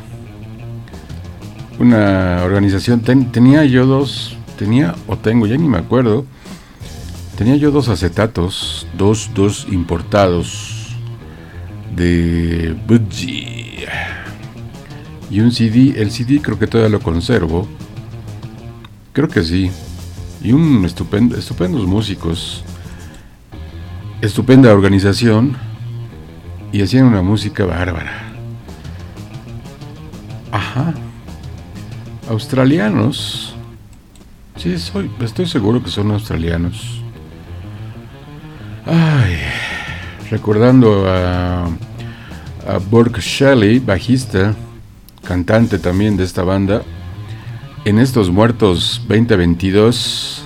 una 1.79 2.43
organización 2.45 3.01
tenía 3.01 3.65
yo 3.65 3.85
dos, 3.85 4.37
tenía 4.57 4.95
o 5.07 5.17
tengo, 5.17 5.47
ya 5.47 5.57
ni 5.57 5.67
me 5.67 5.79
acuerdo. 5.79 6.25
Tenía 7.37 7.57
yo 7.57 7.71
dos 7.71 7.89
acetatos, 7.89 8.87
dos, 8.97 9.31
dos 9.35 9.67
importados 9.69 10.74
de 11.95 12.75
Budgie. 12.87 13.87
Y 15.29 15.39
un 15.39 15.51
CD, 15.51 15.99
el 16.01 16.11
CD 16.11 16.41
creo 16.41 16.59
que 16.59 16.67
todavía 16.67 16.97
lo 16.97 17.01
conservo. 17.01 17.67
Creo 19.13 19.27
que 19.27 19.43
sí. 19.43 19.71
Y 20.43 20.51
un 20.51 20.85
estupendo, 20.85 21.37
estupendos 21.37 21.85
músicos. 21.85 22.63
Estupenda 24.21 24.73
organización. 24.73 25.57
Y 26.71 26.81
hacían 26.81 27.05
una 27.05 27.21
música 27.21 27.65
bárbara. 27.65 28.33
Ajá. 30.51 30.93
Australianos. 32.29 33.55
Sí, 34.57 34.77
soy, 34.77 35.11
estoy 35.19 35.47
seguro 35.47 35.83
que 35.83 35.89
son 35.89 36.11
australianos. 36.11 37.01
Ay, 38.85 39.37
recordando 40.29 41.05
a, 41.07 41.69
Burke 42.89 43.21
Shelley, 43.21 43.77
bajista, 43.77 44.55
cantante 45.23 45.77
también 45.77 46.17
de 46.17 46.23
esta 46.23 46.43
banda, 46.43 46.81
en 47.85 47.99
estos 47.99 48.31
muertos 48.31 48.99
2022. 49.07 50.45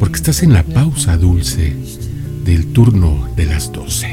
Porque 0.00 0.16
estás 0.16 0.42
en 0.42 0.52
la 0.52 0.64
pausa 0.64 1.16
dulce 1.16 1.76
del 2.44 2.72
turno 2.72 3.28
de 3.36 3.46
las 3.46 3.70
12. 3.70 4.08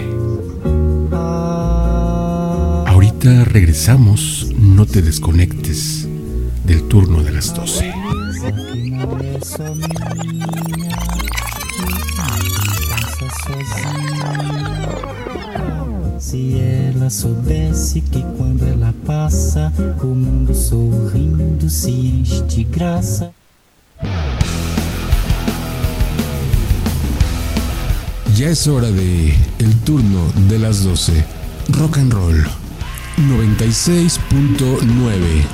Ahorita 2.85 3.43
regresamos, 3.45 4.51
no 4.55 4.85
te 4.85 5.01
desconectes 5.01 6.07
del 6.63 6.87
turno 6.87 7.23
de 7.23 7.31
las 7.31 7.55
12. 7.55 7.91
Que 7.91 8.91
não 8.91 9.17
é 9.17 9.39
só 9.43 9.73
minha, 9.73 10.45
passa 12.87 13.27
sozinha. 13.43 14.59
Se 16.19 16.59
ela 16.59 17.09
soubesse 17.09 18.01
que 18.01 18.21
quando 18.37 18.63
ela 18.67 18.93
passa, 19.07 19.73
o 20.03 20.05
mundo 20.05 20.53
sorrindo 20.53 21.67
se 21.67 21.89
enche 21.89 22.43
de 22.43 22.63
graça. 22.63 23.33
Ya 28.41 28.49
es 28.49 28.65
hora 28.67 28.89
de 28.89 29.35
el 29.59 29.75
turno 29.81 30.25
de 30.49 30.57
las 30.57 30.83
12. 30.83 31.23
Rock 31.77 31.99
and 31.99 32.11
roll. 32.11 32.43
96.9. 33.17 35.45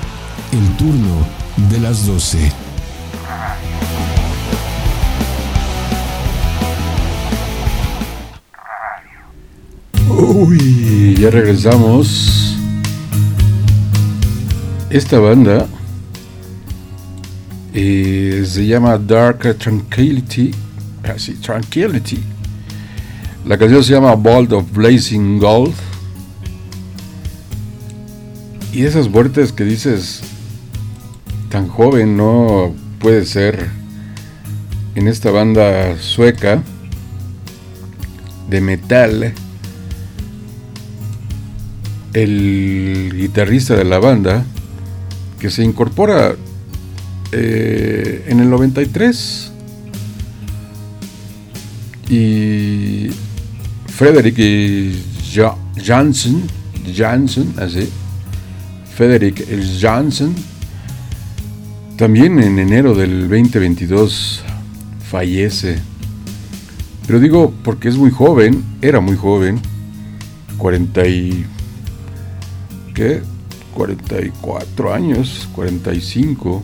El 0.53 0.77
turno 0.77 1.27
de 1.69 1.81
las 1.81 2.05
12. 2.05 2.49
Uy, 10.07 11.17
ya 11.19 11.29
regresamos. 11.29 12.55
Esta 14.89 15.19
banda 15.19 15.67
eh, 17.73 18.45
se 18.47 18.65
llama 18.65 18.97
Dark 18.97 19.57
Tranquility. 19.57 20.55
Así, 21.03 21.33
Tranquility. 21.33 22.36
La 23.48 23.58
canción 23.58 23.82
se 23.82 23.93
llama 23.93 24.14
Bolt 24.16 24.52
of 24.52 24.74
Blazing 24.74 25.39
Gold. 25.39 25.74
Y 28.74 28.84
esas 28.84 29.08
muertes 29.08 29.54
que 29.54 29.64
dices, 29.64 30.20
tan 31.50 31.70
joven 31.70 32.18
no 32.18 32.76
puede 33.00 33.26
ser 33.26 33.70
en 34.95 35.08
esta 35.08 35.32
banda 35.32 35.98
sueca 35.98 36.62
de 38.50 38.60
metal. 38.60 39.34
El 42.12 43.14
guitarrista 43.16 43.78
de 43.78 43.86
la 43.86 44.00
banda 44.00 44.43
que 45.39 45.50
se 45.50 45.64
incorpora 45.64 46.36
eh, 47.32 48.26
en 48.28 48.41
el 48.41 48.50
93 48.50 49.54
y 52.10 53.10
Frederick 53.98 54.38
Jo- 55.34 55.58
Jansen, 55.84 56.43
Jansen, 56.95 57.52
así, 57.58 57.89
Frederick 58.95 59.43
Jansen, 59.82 60.36
también 61.98 62.39
en 62.39 62.60
enero 62.60 62.93
del 62.93 63.22
2022 63.28 64.43
fallece. 65.10 65.80
Pero 67.08 67.20
digo 67.20 67.52
porque 67.64 67.89
es 67.89 67.98
muy 67.98 68.12
joven, 68.12 68.64
era 68.84 69.00
muy 69.00 69.18
joven, 69.18 69.60
40 70.60 71.08
y... 71.08 71.45
¿Qué? 72.93 73.24
44 73.74 74.93
años, 74.93 75.50
45. 75.56 76.62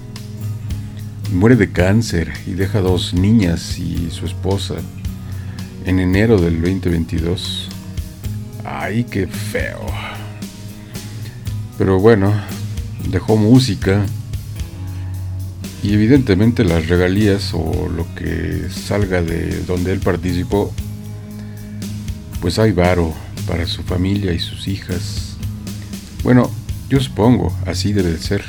Y 1.32 1.34
muere 1.34 1.56
de 1.56 1.72
cáncer 1.72 2.32
y 2.46 2.52
deja 2.52 2.80
dos 2.80 3.16
niñas 3.16 3.80
y 3.80 4.10
su 4.12 4.28
esposa 4.28 4.76
en 5.86 6.00
enero 6.00 6.40
del 6.40 6.62
2022. 6.62 7.70
Ay, 8.64 9.04
qué 9.04 9.28
feo. 9.28 9.86
Pero 11.78 12.00
bueno, 12.00 12.34
dejó 13.10 13.36
música 13.36 14.06
y 15.82 15.94
evidentemente 15.94 16.64
las 16.64 16.88
regalías 16.88 17.54
o 17.54 17.90
lo 17.90 18.06
que 18.16 18.70
salga 18.70 19.22
de 19.22 19.64
donde 19.64 19.92
él 19.92 20.00
participó, 20.00 20.72
pues 22.42 22.60
hay 22.60 22.72
varo 22.72 23.14
para 23.48 23.66
su 23.66 23.84
familia 23.84 24.34
y 24.34 24.40
sus 24.40 24.68
hijas. 24.68 25.36
Bueno, 26.24 26.50
yo 26.90 27.00
supongo, 27.02 27.54
así 27.66 27.92
debe 27.92 28.12
de 28.12 28.20
ser. 28.20 28.44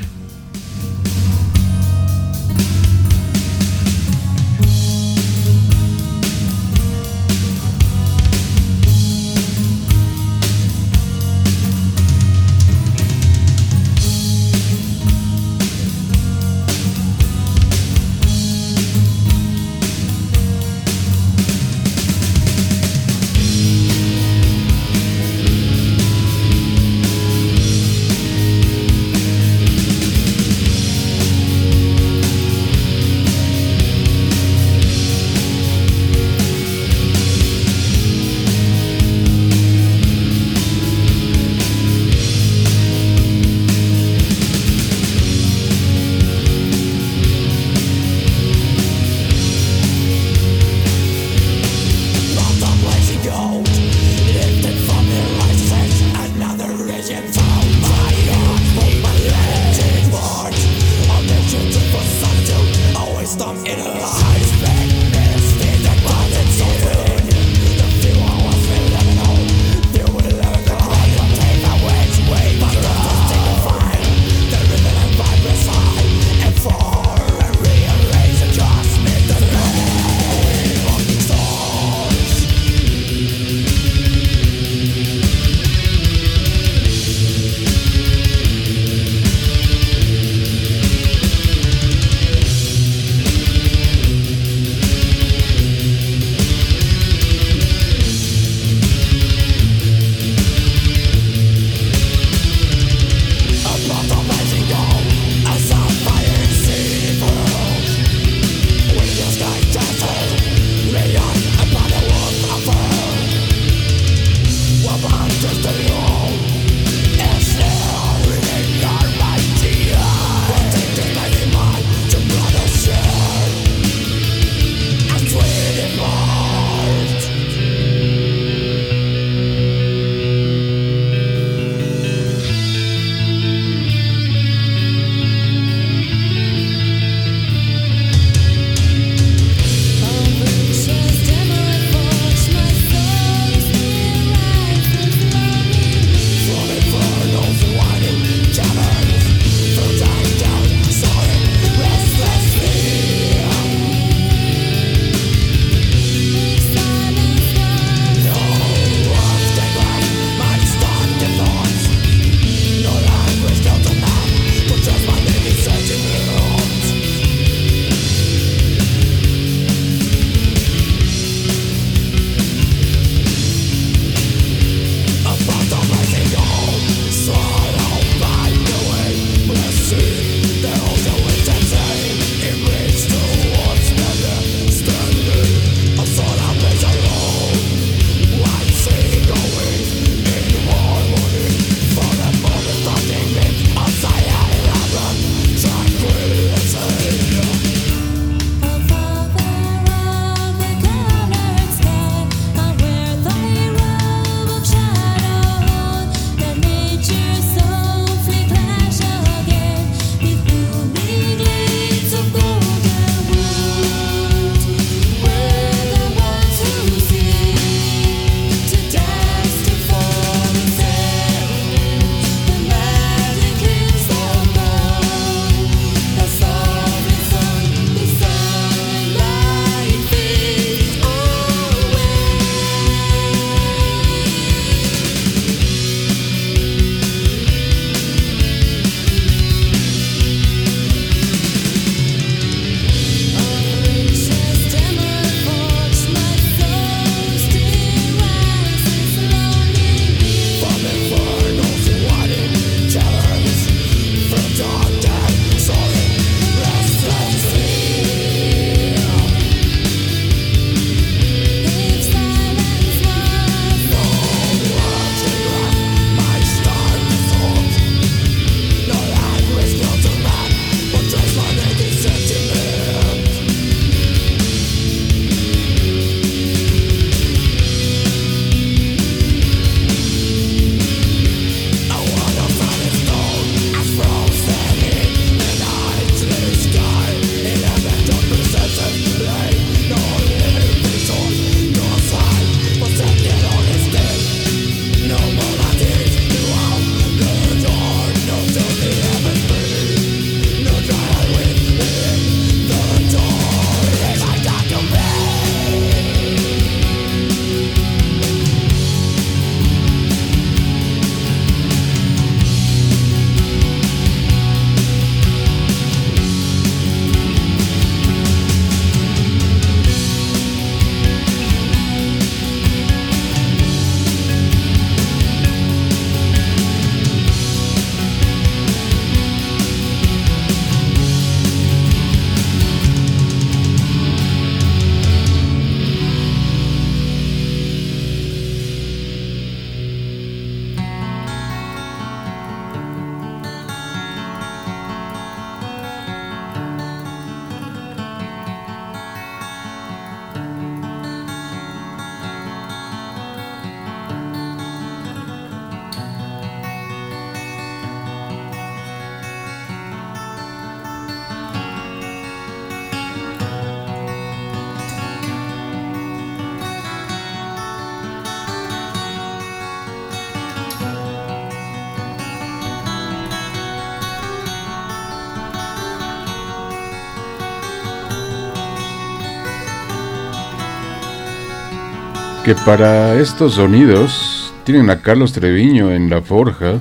Que 382.45 382.55
para 382.55 383.15
estos 383.15 383.55
sonidos 383.55 384.53
tienen 384.65 384.91
a 384.91 385.01
Carlos 385.01 385.33
Treviño 385.33 385.91
en 385.91 386.11
la 386.11 386.21
forja, 386.21 386.79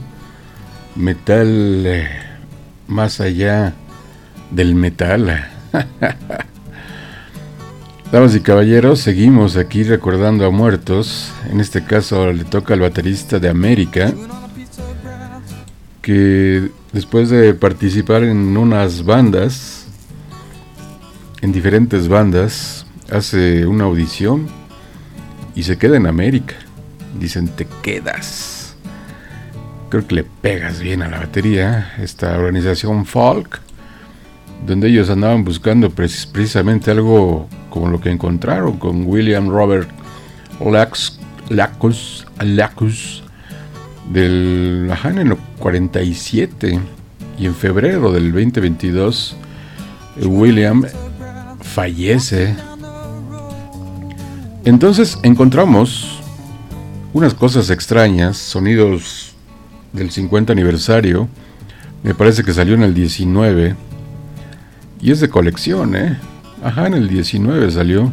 metal 0.93 1.85
eh, 1.85 2.09
más 2.89 3.21
allá 3.21 3.73
del 4.51 4.75
metal. 4.75 5.47
Damas 8.11 8.35
y 8.35 8.41
caballeros, 8.41 8.99
seguimos 8.99 9.55
aquí 9.55 9.83
recordando 9.83 10.45
a 10.45 10.49
muertos. 10.49 11.31
En 11.49 11.61
este 11.61 11.85
caso 11.85 12.33
le 12.33 12.43
toca 12.43 12.73
al 12.73 12.81
baterista 12.81 13.39
de 13.39 13.47
América, 13.47 14.11
que 16.01 16.71
después 16.91 17.29
de 17.29 17.53
participar 17.53 18.25
en 18.25 18.57
unas 18.57 19.05
bandas, 19.05 19.87
en 21.39 21.53
diferentes 21.53 22.09
bandas, 22.09 22.85
hace 23.09 23.65
una 23.65 23.85
audición 23.85 24.62
y 25.55 25.63
se 25.63 25.77
queda 25.77 25.97
en 25.97 26.07
América. 26.07 26.55
Dicen, 27.19 27.47
te 27.47 27.67
quedas. 27.81 28.75
Creo 29.89 30.07
que 30.07 30.15
le 30.15 30.23
pegas 30.23 30.79
bien 30.79 31.01
a 31.03 31.07
la 31.09 31.19
batería. 31.19 31.93
Esta 31.99 32.35
organización 32.37 33.05
folk, 33.05 33.59
donde 34.65 34.87
ellos 34.89 35.09
andaban 35.09 35.43
buscando 35.43 35.89
precis- 35.91 36.25
precisamente 36.25 36.89
algo 36.91 37.47
como 37.69 37.87
lo 37.89 37.99
que 37.99 38.09
encontraron 38.09 38.77
con 38.77 39.05
William 39.05 39.49
Robert 39.49 39.89
Lax, 40.59 41.19
Lacus, 41.49 42.25
Lacus 42.39 43.23
del 44.11 44.89
ajá, 44.91 45.09
en 45.09 45.17
el 45.19 45.35
47 45.59 46.79
y 47.37 47.45
en 47.45 47.55
febrero 47.55 48.11
del 48.11 48.31
2022 48.31 49.35
eh, 50.17 50.25
William 50.25 50.85
fallece. 51.61 52.55
Entonces 54.65 55.19
encontramos 55.23 56.19
unas 57.11 57.33
cosas 57.33 57.69
extrañas, 57.69 58.37
sonidos 58.37 59.33
del 59.91 60.09
50 60.09 60.53
aniversario. 60.53 61.27
Me 62.01 62.15
parece 62.15 62.43
que 62.43 62.53
salió 62.53 62.73
en 62.73 62.83
el 62.83 62.93
19 62.93 63.75
y 65.01 65.11
es 65.11 65.19
de 65.19 65.29
colección, 65.29 65.97
¿eh? 65.97 66.17
Ajá, 66.63 66.87
en 66.87 66.93
el 66.93 67.09
19 67.09 67.71
salió. 67.71 68.09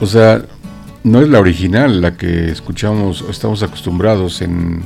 O 0.00 0.06
sea, 0.06 0.44
no 1.02 1.22
es 1.22 1.28
la 1.30 1.40
original, 1.40 2.02
la 2.02 2.18
que 2.18 2.50
escuchamos 2.50 3.22
o 3.22 3.30
estamos 3.30 3.62
acostumbrados 3.62 4.42
en 4.42 4.82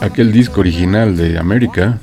aquel 0.00 0.30
disco 0.32 0.60
original 0.60 1.16
de 1.16 1.36
América. 1.36 1.98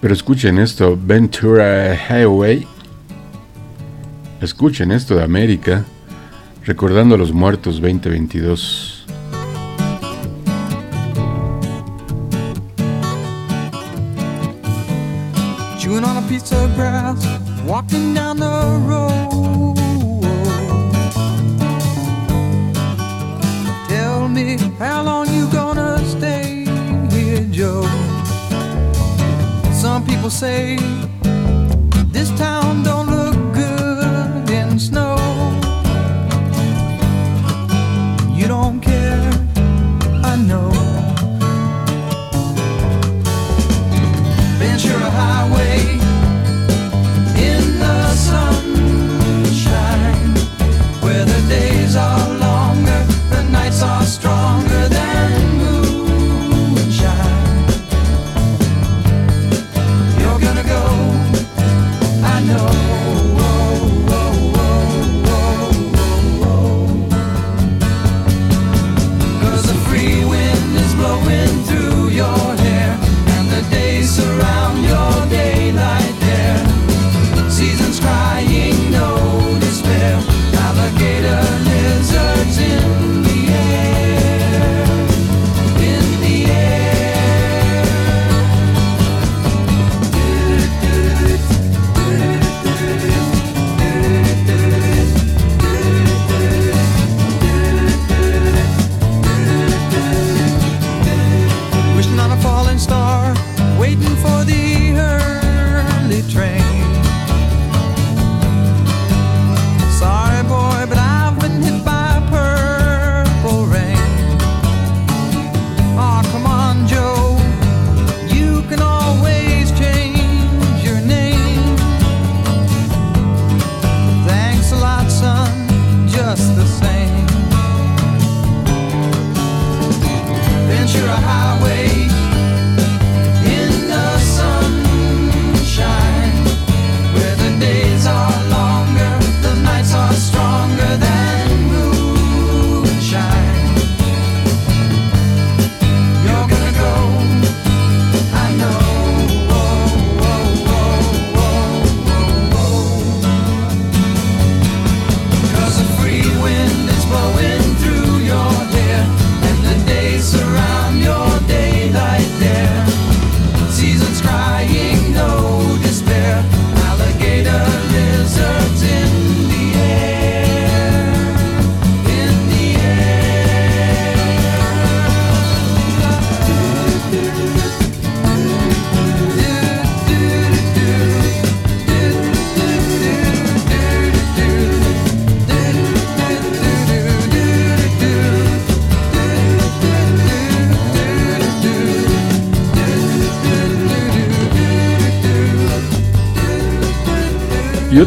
Pero 0.00 0.14
escuchen 0.14 0.58
esto, 0.58 0.96
Ventura 0.96 1.96
Highway. 1.96 2.64
Escuchen 4.40 4.92
esto 4.92 5.16
de 5.16 5.24
América, 5.24 5.84
recordando 6.64 7.16
a 7.16 7.18
los 7.18 7.32
muertos 7.32 7.80
2022. 7.80 9.04
Chewing 15.80 16.04
on 16.04 16.18
a 16.18 16.28
piece 16.28 16.54
of 16.54 16.72
grass, 16.76 17.18
walking 17.66 18.14
down 18.14 18.36
the 18.36 18.46
road. 18.86 19.74
Tell 23.88 24.28
me 24.28 24.56
how 24.78 25.02
long 25.02 25.26
you 25.34 25.48
gonna 25.50 25.98
stay 26.04 26.64
here, 27.10 27.44
Joe. 27.50 27.84
Some 29.72 30.04
people 30.04 30.30
say 30.30 30.78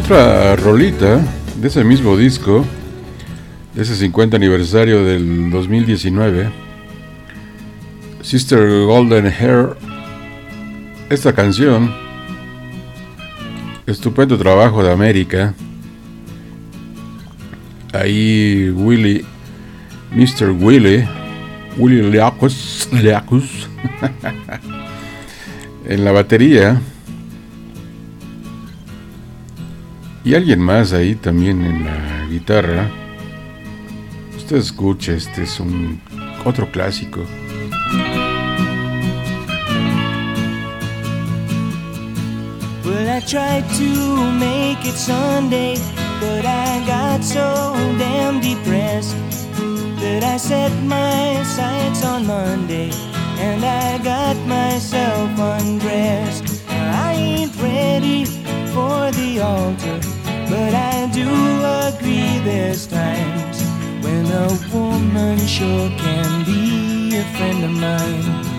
otra 0.04 0.56
rolita 0.56 1.20
de 1.60 1.68
ese 1.68 1.84
mismo 1.84 2.16
disco, 2.16 2.64
de 3.72 3.82
ese 3.82 3.94
50 3.94 4.36
aniversario 4.36 5.04
del 5.04 5.48
2019, 5.48 6.50
Sister 8.20 8.84
Golden 8.84 9.26
Hair. 9.26 9.76
Esta 11.08 11.32
canción, 11.32 11.94
estupendo 13.86 14.36
trabajo 14.36 14.82
de 14.82 14.90
América, 14.90 15.54
Ahí 17.92 18.70
Willy, 18.70 19.24
Mr. 20.10 20.50
Willy, 20.50 21.06
Willy 21.78 22.10
Leacus, 22.10 22.88
Leacus 22.92 23.68
en 25.86 26.04
la 26.04 26.10
batería. 26.10 26.80
Y 30.24 30.34
alguien 30.34 30.60
más 30.60 30.92
ahí 30.92 31.16
también 31.16 31.64
en 31.64 31.84
la 31.84 32.26
guitarra. 32.26 32.88
Usted 34.36 34.56
escucha, 34.56 35.12
este 35.12 35.42
es 35.42 35.58
un 35.58 36.00
otro 36.44 36.70
clásico. 36.70 37.24
Well, 42.84 43.08
I 43.08 43.20
tried 43.26 43.64
to 43.78 44.30
make 44.38 44.84
it 44.84 44.94
Sunday, 44.94 45.76
but 46.20 46.44
I 46.44 46.84
got 46.86 47.24
so 47.24 47.74
damn 47.98 48.40
depressed 48.40 49.16
that 50.00 50.22
I 50.22 50.36
set 50.36 50.72
my 50.84 51.42
sights 51.44 52.04
on 52.04 52.26
Monday 52.26 52.90
and 53.38 53.64
I 53.64 53.98
got 53.98 54.36
myself 54.46 55.30
undressed. 55.38 56.62
I 56.68 57.14
ain't 57.14 57.56
ready 57.60 58.24
for 58.72 59.10
the 59.12 59.40
altar, 59.40 60.00
but 60.52 60.74
I 60.74 61.08
do 61.14 61.30
agree 61.88 62.38
there's 62.44 62.86
times 62.86 63.56
when 64.04 64.26
a 64.26 64.48
woman 64.70 65.38
sure 65.46 65.88
can 65.96 66.44
be 66.44 67.16
a 67.16 67.24
friend 67.36 67.64
of 67.64 67.70
mine. 67.70 68.51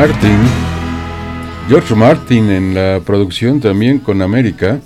Martin. 0.00 0.38
George 1.68 1.94
Martin 1.94 2.48
en 2.48 2.74
la 2.74 3.00
producción 3.00 3.60
también 3.60 3.98
con 3.98 4.22
América, 4.22 4.80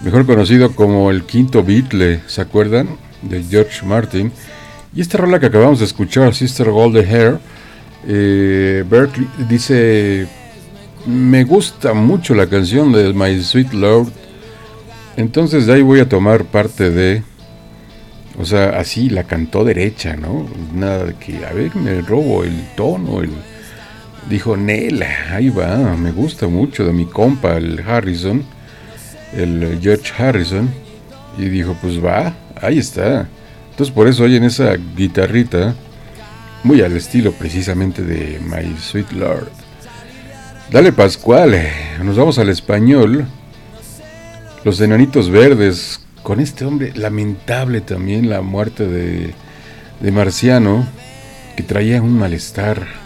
mejor 0.00 0.24
conocido 0.24 0.74
como 0.74 1.10
el 1.10 1.24
quinto 1.24 1.62
Beatle, 1.62 2.22
¿se 2.28 2.40
acuerdan? 2.40 2.96
De 3.20 3.42
George 3.42 3.84
Martin. 3.84 4.32
Y 4.94 5.02
esta 5.02 5.18
rola 5.18 5.38
que 5.38 5.44
acabamos 5.44 5.80
de 5.80 5.84
escuchar, 5.84 6.34
Sister 6.34 6.70
Golden 6.70 7.06
Hair, 7.06 7.40
eh, 8.08 8.82
Berkeley 8.88 9.28
dice, 9.50 10.26
me 11.04 11.44
gusta 11.44 11.92
mucho 11.92 12.34
la 12.34 12.46
canción 12.46 12.90
de 12.90 13.12
My 13.12 13.38
Sweet 13.38 13.74
Lord, 13.74 14.08
entonces 15.18 15.66
de 15.66 15.74
ahí 15.74 15.82
voy 15.82 16.00
a 16.00 16.08
tomar 16.08 16.46
parte 16.46 16.88
de... 16.88 17.22
O 18.38 18.46
sea, 18.46 18.80
así 18.80 19.10
la 19.10 19.24
cantó 19.24 19.62
derecha, 19.62 20.16
¿no? 20.16 20.48
Nada 20.74 21.04
de 21.04 21.14
que, 21.16 21.44
a 21.44 21.52
ver, 21.52 21.76
me 21.76 22.00
robo 22.00 22.44
el 22.44 22.66
tono, 22.74 23.20
el... 23.20 23.28
Dijo, 24.28 24.56
Nela, 24.56 25.34
ahí 25.34 25.50
va, 25.50 25.76
me 25.96 26.12
gusta 26.12 26.46
mucho 26.46 26.84
de 26.84 26.92
mi 26.92 27.06
compa, 27.06 27.56
el 27.56 27.80
Harrison, 27.80 28.44
el 29.36 29.78
George 29.82 30.12
Harrison. 30.16 30.70
Y 31.38 31.48
dijo, 31.48 31.76
pues 31.80 32.02
va, 32.02 32.34
ahí 32.60 32.78
está. 32.78 33.28
Entonces 33.70 33.94
por 33.94 34.06
eso 34.06 34.24
oyen 34.24 34.44
esa 34.44 34.76
guitarrita, 34.96 35.74
muy 36.62 36.82
al 36.82 36.96
estilo 36.96 37.32
precisamente 37.32 38.02
de 38.02 38.38
My 38.40 38.76
Sweet 38.78 39.12
Lord. 39.12 39.50
Dale 40.70 40.92
Pascual, 40.92 41.58
nos 42.02 42.16
vamos 42.16 42.38
al 42.38 42.48
español. 42.48 43.26
Los 44.64 44.80
enanitos 44.80 45.28
verdes, 45.28 46.00
con 46.22 46.38
este 46.38 46.64
hombre 46.64 46.92
lamentable 46.94 47.80
también 47.80 48.30
la 48.30 48.42
muerte 48.42 48.86
de, 48.86 49.34
de 50.00 50.12
Marciano, 50.12 50.86
que 51.56 51.62
traía 51.62 52.00
un 52.00 52.16
malestar. 52.16 53.01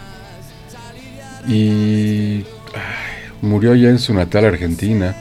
Y 1.47 2.45
murió 3.41 3.73
ya 3.75 3.89
en 3.89 3.99
su 3.99 4.13
natal 4.13 4.45
Argentina. 4.45 5.15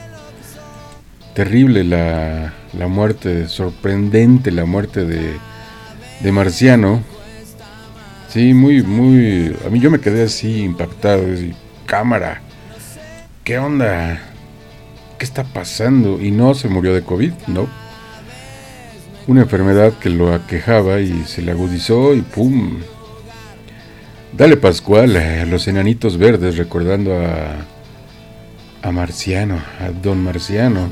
Terrible 1.35 1.85
la, 1.85 2.53
la 2.73 2.89
muerte, 2.89 3.49
sorprendente 3.49 4.51
la 4.51 4.65
muerte 4.65 5.05
de, 5.05 5.37
de 6.21 6.33
Marciano. 6.33 7.03
Sí, 8.29 8.55
muy, 8.55 8.83
muy... 8.83 9.57
A 9.67 9.71
mí 9.71 9.81
yo 9.81 9.91
me 9.91 10.01
quedé 10.01 10.25
así 10.25 10.63
impactado. 10.63 11.23
cámara, 11.87 12.41
¿qué 13.45 13.59
onda? 13.59 14.21
¿Qué 15.19 15.25
está 15.25 15.45
pasando? 15.45 16.21
Y 16.21 16.31
no 16.31 16.55
se 16.55 16.69
murió 16.69 16.93
de 16.93 17.03
COVID, 17.03 17.33
no. 17.47 17.69
Una 19.27 19.43
enfermedad 19.43 19.93
que 19.95 20.11
lo 20.11 20.35
aquejaba 20.35 21.01
y 21.01 21.25
se 21.25 21.43
le 21.43 21.53
agudizó 21.53 22.15
y 22.15 22.23
¡pum! 22.23 22.79
Dale 24.33 24.57
Pascual, 24.57 25.51
los 25.51 25.67
enanitos 25.67 26.19
verdes 26.19 26.57
recordando 26.57 27.15
a, 27.17 27.57
a 28.83 28.91
Marciano, 28.93 29.63
a 29.81 29.91
Don 29.91 30.23
Marciano. 30.23 30.91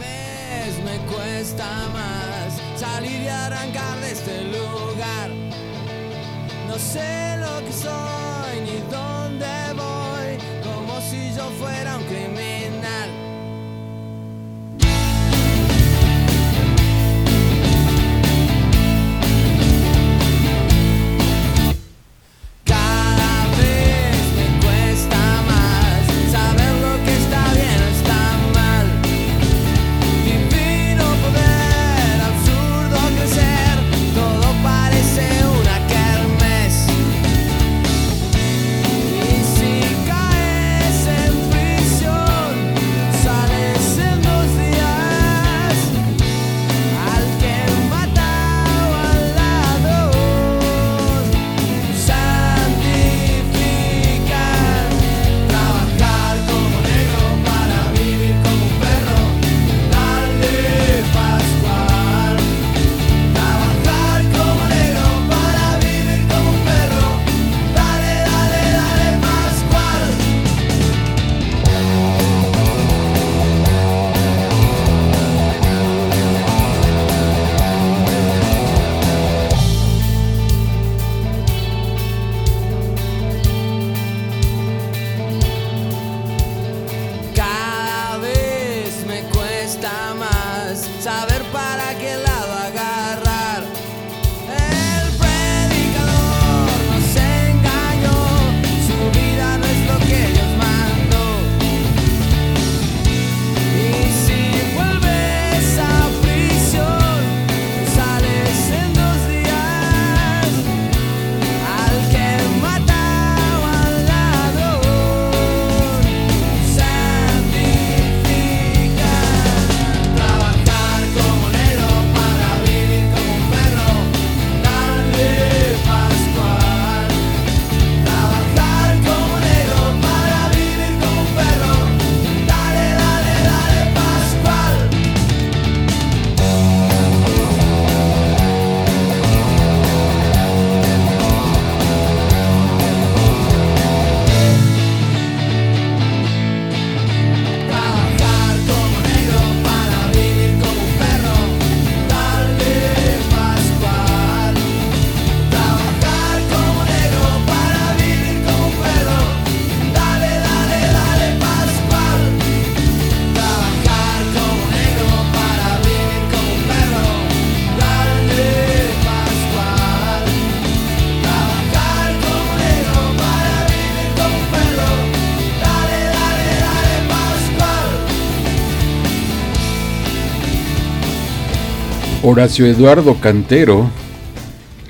Horacio 182.34 182.66
Eduardo 182.66 183.14
Cantero, 183.20 183.88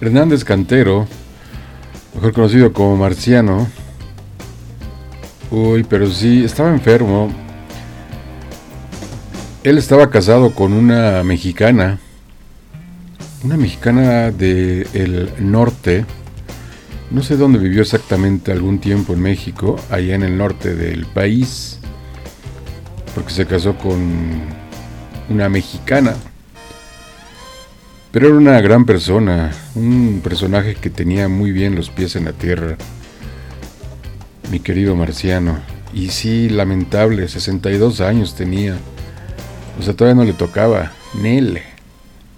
Hernández 0.00 0.44
Cantero, 0.44 1.06
mejor 2.14 2.32
conocido 2.32 2.72
como 2.72 2.96
Marciano. 2.96 3.68
Uy, 5.50 5.84
pero 5.84 6.10
sí, 6.10 6.42
estaba 6.42 6.70
enfermo. 6.70 7.30
Él 9.62 9.76
estaba 9.76 10.08
casado 10.08 10.54
con 10.54 10.72
una 10.72 11.22
mexicana, 11.22 11.98
una 13.42 13.58
mexicana 13.58 14.30
del 14.30 15.30
norte. 15.38 16.06
No 17.10 17.22
sé 17.22 17.36
dónde 17.36 17.58
vivió 17.58 17.82
exactamente 17.82 18.52
algún 18.52 18.78
tiempo 18.78 19.12
en 19.12 19.20
México, 19.20 19.76
allá 19.90 20.14
en 20.14 20.22
el 20.22 20.38
norte 20.38 20.74
del 20.74 21.04
país, 21.04 21.78
porque 23.14 23.34
se 23.34 23.44
casó 23.44 23.76
con 23.76 24.00
una 25.28 25.50
mexicana. 25.50 26.14
Pero 28.15 28.28
era 28.28 28.36
una 28.36 28.61
gran 28.61 28.85
persona, 28.86 29.51
un 29.74 30.20
personaje 30.23 30.77
que 30.77 30.89
tenía 30.89 31.28
muy 31.28 31.51
bien 31.51 31.74
los 31.74 31.91
pies 31.91 32.15
en 32.15 32.27
la 32.27 32.32
tierra, 32.32 32.77
mi 34.53 34.61
querido 34.61 34.95
Marciano. 34.95 35.59
Y 35.93 36.11
sí, 36.11 36.49
lamentable, 36.49 37.27
62 37.27 38.01
años 38.01 38.36
tenía. 38.36 38.77
O 39.81 39.82
sea, 39.82 39.95
todavía 39.95 40.15
no 40.15 40.24
le 40.24 40.32
tocaba, 40.32 40.93
Nel. 41.20 41.61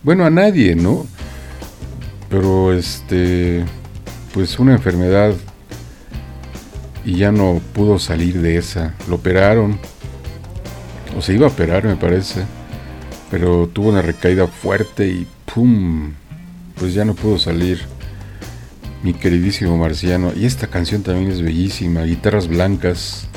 Bueno, 0.02 0.24
a 0.24 0.30
nadie, 0.30 0.74
¿no? 0.74 1.06
Pero 2.30 2.72
este, 2.72 3.62
pues 4.32 4.58
una 4.58 4.72
enfermedad 4.72 5.34
y 7.04 7.18
ya 7.18 7.32
no 7.32 7.60
pudo 7.74 7.98
salir 7.98 8.40
de 8.40 8.56
esa. 8.56 8.94
Lo 9.10 9.16
operaron, 9.16 9.78
o 11.14 11.20
se 11.20 11.34
iba 11.34 11.46
a 11.46 11.50
operar, 11.50 11.84
me 11.84 11.96
parece 11.96 12.46
pero 13.30 13.68
tuvo 13.72 13.88
una 13.88 14.02
recaída 14.02 14.46
fuerte 14.46 15.08
y 15.08 15.26
¡pum! 15.52 16.12
Pues 16.78 16.94
ya 16.94 17.04
no 17.04 17.14
pudo 17.14 17.38
salir. 17.38 17.80
Mi 19.02 19.14
queridísimo 19.14 19.76
Marciano. 19.76 20.32
Y 20.36 20.46
esta 20.46 20.66
canción 20.66 21.02
también 21.02 21.30
es 21.30 21.40
bellísima. 21.40 22.02
Guitarras 22.02 22.48
blancas. 22.48 23.28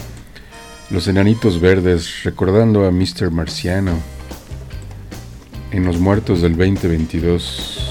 Los 0.89 1.07
enanitos 1.07 1.61
verdes. 1.61 2.23
Recordando 2.23 2.85
a 2.85 2.91
Mr. 2.91 3.31
Marciano. 3.31 3.93
En 5.71 5.85
los 5.85 5.99
muertos 5.99 6.41
del 6.41 6.57
2022. 6.57 7.88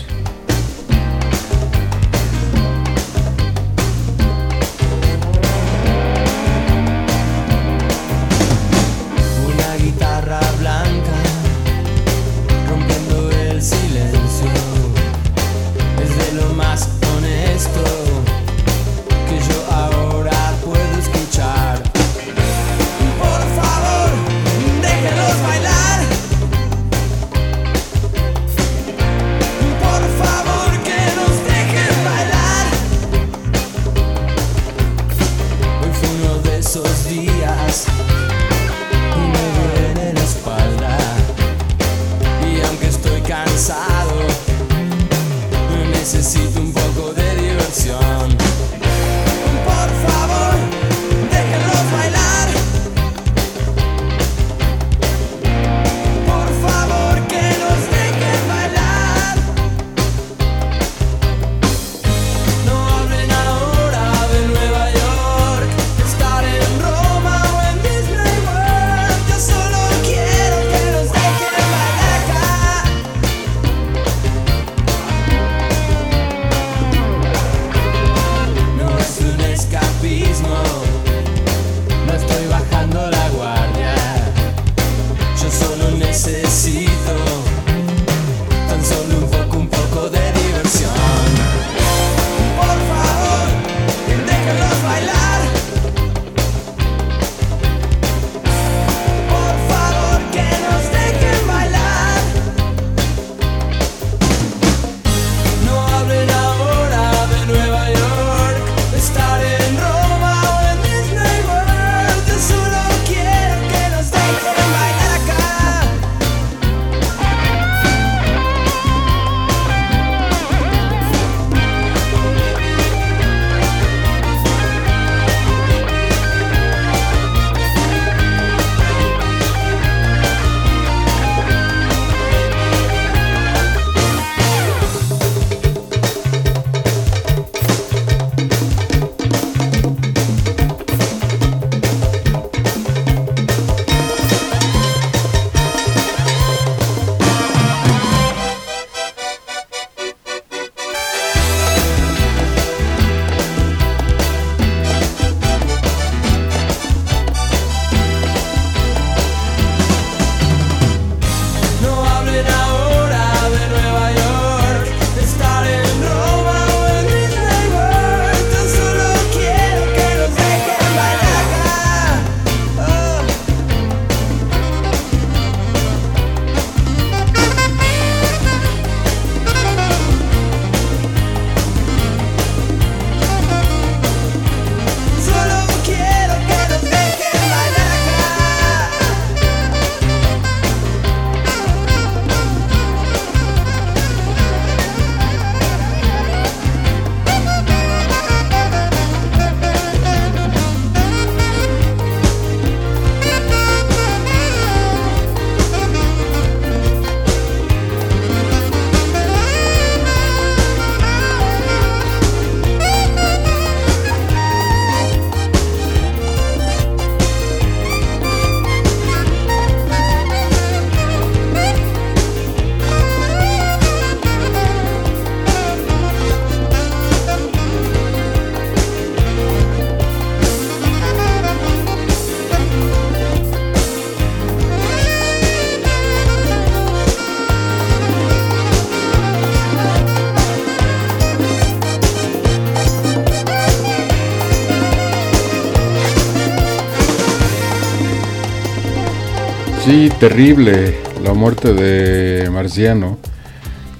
Terrible 250.20 250.96
la 251.22 251.32
muerte 251.32 251.72
de 251.72 252.50
Marciano, 252.50 253.18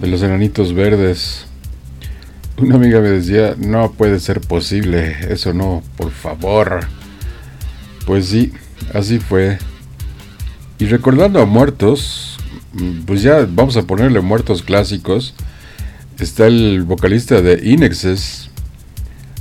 de 0.00 0.08
los 0.08 0.20
enanitos 0.22 0.74
verdes. 0.74 1.46
Una 2.56 2.74
amiga 2.74 3.00
me 3.00 3.10
decía, 3.10 3.54
no 3.56 3.92
puede 3.92 4.18
ser 4.18 4.40
posible, 4.40 5.16
eso 5.28 5.54
no, 5.54 5.82
por 5.96 6.10
favor. 6.10 6.80
Pues 8.04 8.26
sí, 8.26 8.52
así 8.92 9.20
fue. 9.20 9.58
Y 10.80 10.86
recordando 10.86 11.40
a 11.40 11.46
muertos, 11.46 12.38
pues 13.06 13.22
ya 13.22 13.46
vamos 13.48 13.76
a 13.76 13.82
ponerle 13.82 14.20
muertos 14.20 14.62
clásicos. 14.62 15.34
Está 16.18 16.48
el 16.48 16.82
vocalista 16.82 17.42
de 17.42 17.60
Inexes, 17.62 18.50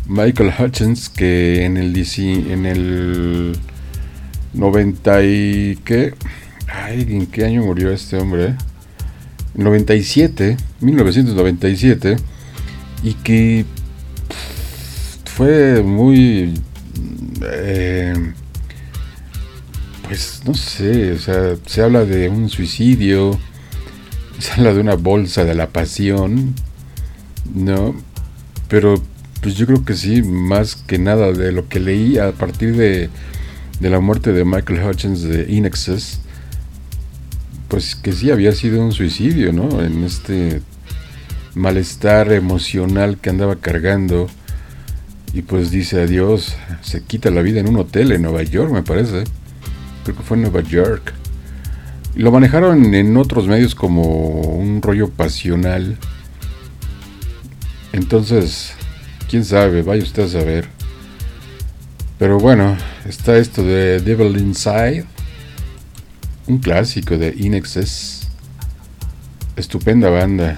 Michael 0.05 0.53
Hutchins, 0.59 1.09
que 1.09 1.65
en 1.65 1.77
el 1.77 1.93
DC, 1.93 2.53
en 2.53 2.67
el 2.67 3.57
90 4.53 5.23
y 5.23 5.79
qué, 5.83 6.13
¿en 6.93 7.27
qué 7.27 7.45
año 7.45 7.63
murió 7.63 7.91
este 7.91 8.17
hombre? 8.17 8.55
97, 9.55 10.57
1997, 10.81 12.17
y 13.03 13.13
que 13.15 13.65
fue 15.25 15.81
muy, 15.83 16.53
eh, 17.43 18.33
pues 20.07 20.41
no 20.45 20.53
sé, 20.53 21.11
o 21.13 21.19
sea, 21.19 21.55
se 21.65 21.81
habla 21.81 22.05
de 22.05 22.29
un 22.29 22.49
suicidio, 22.49 23.37
se 24.39 24.53
habla 24.53 24.73
de 24.73 24.79
una 24.79 24.95
bolsa 24.95 25.43
de 25.43 25.55
la 25.55 25.67
pasión, 25.69 26.53
¿no? 27.53 27.95
Pero 28.67 29.01
pues 29.41 29.55
yo 29.55 29.65
creo 29.65 29.83
que 29.85 29.93
sí, 29.93 30.21
más 30.23 30.75
que 30.75 30.97
nada 30.99 31.31
de 31.31 31.51
lo 31.51 31.67
que 31.67 31.79
leí 31.79 32.17
a 32.17 32.31
partir 32.31 32.75
de, 32.75 33.09
de 33.79 33.89
la 33.89 33.99
muerte 33.99 34.33
de 34.33 34.45
Michael 34.45 34.83
Hutchins 34.83 35.21
de 35.23 35.51
Inexes, 35.51 36.19
pues 37.67 37.95
que 37.95 38.13
sí 38.13 38.31
había 38.31 38.51
sido 38.51 38.81
un 38.81 38.91
suicidio, 38.91 39.53
¿no? 39.53 39.81
En 39.81 40.03
este 40.03 40.61
malestar 41.55 42.31
emocional 42.31 43.17
que 43.17 43.29
andaba 43.29 43.55
cargando 43.55 44.27
y 45.33 45.41
pues 45.41 45.71
dice 45.71 46.01
adiós, 46.01 46.55
se 46.81 47.03
quita 47.03 47.29
la 47.29 47.41
vida 47.41 47.59
en 47.59 47.67
un 47.67 47.77
hotel 47.77 48.11
en 48.11 48.21
Nueva 48.21 48.43
York, 48.43 48.71
me 48.71 48.83
parece. 48.83 49.23
Creo 50.03 50.15
que 50.15 50.23
fue 50.23 50.37
en 50.37 50.43
Nueva 50.43 50.61
York. 50.61 51.13
Lo 52.15 52.31
manejaron 52.31 52.93
en 52.93 53.15
otros 53.17 53.47
medios 53.47 53.75
como 53.75 54.01
un 54.31 54.81
rollo 54.81 55.09
pasional. 55.09 55.97
Entonces, 57.93 58.73
quién 59.29 59.45
sabe, 59.45 59.81
vaya 59.81 60.03
usted 60.03 60.23
a 60.23 60.27
saber. 60.27 60.67
Pero 62.17 62.39
bueno, 62.39 62.75
está 63.05 63.37
esto 63.37 63.63
de 63.63 63.99
Devil 63.99 64.37
Inside, 64.37 65.05
un 66.47 66.59
clásico 66.59 67.17
de 67.17 67.33
Inexes. 67.37 68.21
Estupenda 69.55 70.09
banda. 70.09 70.57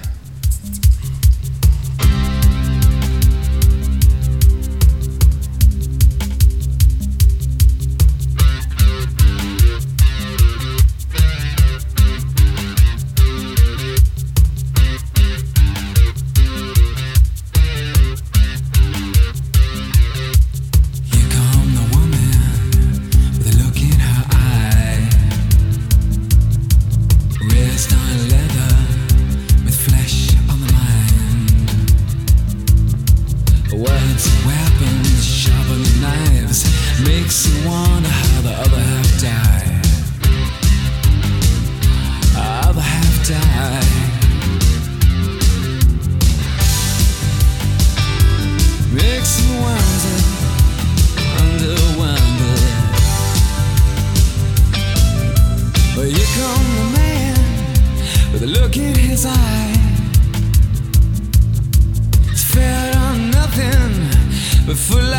But 64.70 65.09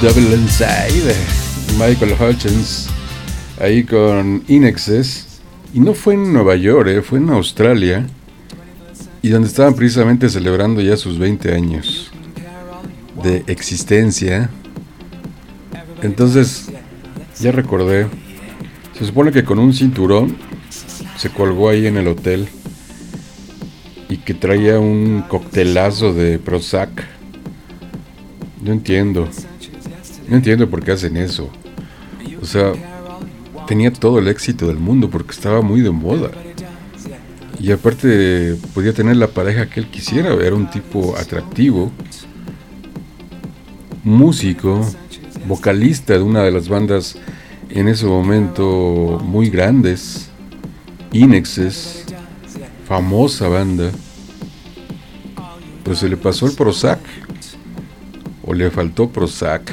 Double 0.00 0.34
Inside, 0.34 1.14
Michael 1.78 2.14
Hutchins, 2.18 2.88
ahí 3.60 3.84
con 3.84 4.42
Inexes. 4.48 5.42
Y 5.74 5.80
no 5.80 5.92
fue 5.92 6.14
en 6.14 6.32
Nueva 6.32 6.56
York, 6.56 6.88
eh, 6.88 7.02
fue 7.02 7.18
en 7.18 7.28
Australia. 7.28 8.06
Y 9.20 9.28
donde 9.28 9.48
estaban 9.48 9.74
precisamente 9.74 10.30
celebrando 10.30 10.80
ya 10.80 10.96
sus 10.96 11.18
20 11.18 11.54
años 11.54 12.10
de 13.22 13.44
existencia. 13.46 14.48
Entonces, 16.02 16.70
ya 17.38 17.52
recordé. 17.52 18.06
Se 18.98 19.04
supone 19.04 19.32
que 19.32 19.44
con 19.44 19.58
un 19.58 19.74
cinturón 19.74 20.38
se 21.18 21.28
colgó 21.28 21.68
ahí 21.68 21.86
en 21.86 21.98
el 21.98 22.08
hotel 22.08 22.48
y 24.08 24.16
que 24.16 24.32
traía 24.32 24.78
un 24.80 25.24
coctelazo 25.28 26.14
de 26.14 26.38
Prozac. 26.38 27.04
No 28.62 28.72
entiendo. 28.72 29.28
No 30.30 30.36
entiendo 30.36 30.70
por 30.70 30.82
qué 30.82 30.92
hacen 30.92 31.16
eso. 31.16 31.50
O 32.40 32.46
sea, 32.46 32.72
tenía 33.66 33.92
todo 33.92 34.20
el 34.20 34.28
éxito 34.28 34.68
del 34.68 34.78
mundo 34.78 35.10
porque 35.10 35.32
estaba 35.32 35.60
muy 35.60 35.80
de 35.80 35.90
moda. 35.90 36.30
Y 37.58 37.72
aparte 37.72 38.56
podía 38.72 38.94
tener 38.94 39.16
la 39.16 39.26
pareja 39.26 39.68
que 39.68 39.80
él 39.80 39.88
quisiera. 39.88 40.32
Era 40.34 40.54
un 40.54 40.70
tipo 40.70 41.16
atractivo, 41.16 41.90
músico, 44.04 44.86
vocalista 45.46 46.14
de 46.14 46.22
una 46.22 46.42
de 46.42 46.52
las 46.52 46.68
bandas 46.68 47.16
en 47.68 47.88
ese 47.88 48.06
momento 48.06 49.20
muy 49.22 49.50
grandes, 49.50 50.30
Inexes, 51.12 52.04
famosa 52.86 53.48
banda. 53.48 53.90
Pues 55.82 55.98
se 55.98 56.08
le 56.08 56.16
pasó 56.16 56.46
el 56.46 56.52
Prozac. 56.52 57.00
O 58.50 58.52
le 58.52 58.68
faltó 58.68 59.08
Prozac. 59.08 59.72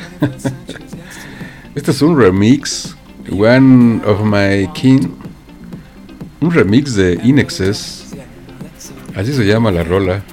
este 1.73 1.89
es 1.89 2.01
un 2.03 2.15
remix. 2.15 2.95
One 3.31 4.03
of 4.05 4.21
My 4.23 4.71
King. 4.75 5.07
Un 6.41 6.51
remix 6.51 6.93
de 6.93 7.19
Inexes. 7.23 8.05
Así 9.15 9.33
se 9.33 9.47
llama 9.47 9.71
la 9.71 9.83
rola. 9.83 10.23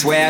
swear 0.00 0.29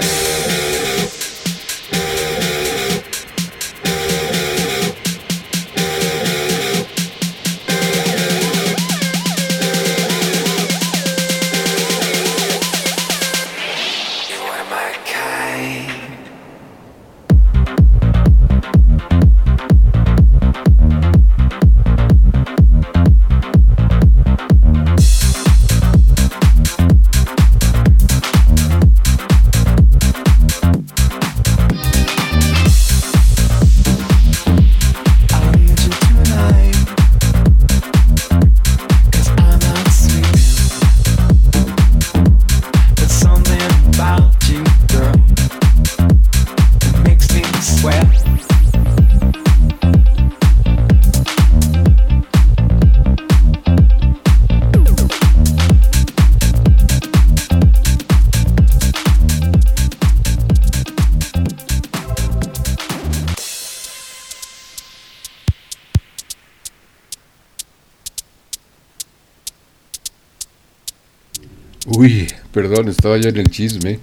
Uy, 72.01 72.29
perdón, 72.51 72.89
estaba 72.89 73.19
yo 73.19 73.29
en 73.29 73.37
el 73.37 73.51
chisme. 73.51 74.01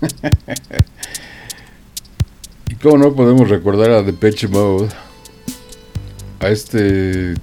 y 2.68 2.74
cómo 2.74 2.98
no 2.98 3.14
podemos 3.14 3.48
recordar 3.48 3.92
a 3.92 4.02
Depeche 4.02 4.48
Mode, 4.48 4.88
a 6.40 6.48
este 6.48 7.34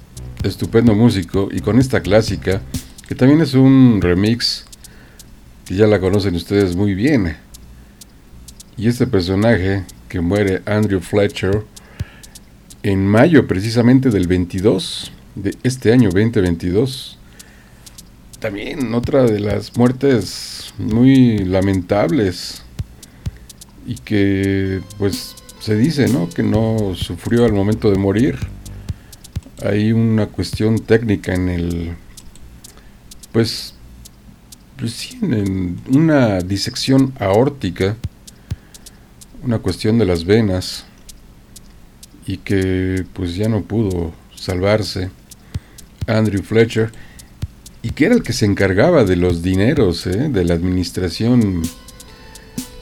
estupendo 0.43 0.93
músico, 0.93 1.47
y 1.49 1.61
con 1.61 1.79
esta 1.79 2.01
clásica, 2.01 2.61
que 3.07 3.15
también 3.15 3.39
es 3.39 3.53
un 3.53 4.01
remix, 4.01 4.65
que 5.63 5.75
ya 5.75 5.87
la 5.87 6.01
conocen 6.01 6.35
ustedes 6.35 6.75
muy 6.75 6.95
bien. 6.95 7.37
Y 8.75 8.89
este 8.89 9.07
personaje 9.07 9.85
que 10.09 10.19
muere, 10.19 10.63
Andrew 10.65 10.99
Fletcher, 10.99 11.63
en 12.83 13.07
mayo 13.07 13.47
precisamente 13.47 14.09
del 14.09 14.27
22, 14.27 15.13
de 15.35 15.55
este 15.63 15.93
año 15.93 16.09
2022 16.09 17.19
también 18.43 18.93
otra 18.93 19.23
de 19.23 19.39
las 19.39 19.77
muertes 19.77 20.73
muy 20.77 21.37
lamentables 21.45 22.61
y 23.87 23.95
que 23.95 24.81
pues 24.97 25.33
se 25.61 25.77
dice 25.77 26.09
no 26.09 26.27
que 26.29 26.43
no 26.43 26.93
sufrió 26.93 27.45
al 27.45 27.53
momento 27.53 27.89
de 27.89 27.97
morir. 27.97 28.37
Hay 29.63 29.93
una 29.93 30.25
cuestión 30.25 30.79
técnica 30.79 31.33
en 31.33 31.47
el 31.47 31.95
pues, 33.31 33.75
pues 34.75 34.91
sí, 34.91 35.17
en 35.21 35.79
una 35.87 36.41
disección 36.41 37.13
aórtica 37.21 37.95
una 39.41 39.59
cuestión 39.59 39.97
de 39.97 40.05
las 40.05 40.25
venas 40.25 40.83
y 42.27 42.39
que 42.39 43.05
pues 43.13 43.35
ya 43.35 43.47
no 43.47 43.61
pudo 43.61 44.13
salvarse 44.35 45.11
Andrew 46.07 46.43
Fletcher 46.43 46.91
y 47.83 47.91
que 47.91 48.05
era 48.05 48.15
el 48.15 48.23
que 48.23 48.31
se 48.31 48.45
encargaba 48.45 49.03
de 49.03 49.17
los 49.17 49.43
dineros, 49.43 50.07
¿eh? 50.07 50.29
de 50.29 50.45
la 50.45 50.53
administración 50.53 51.61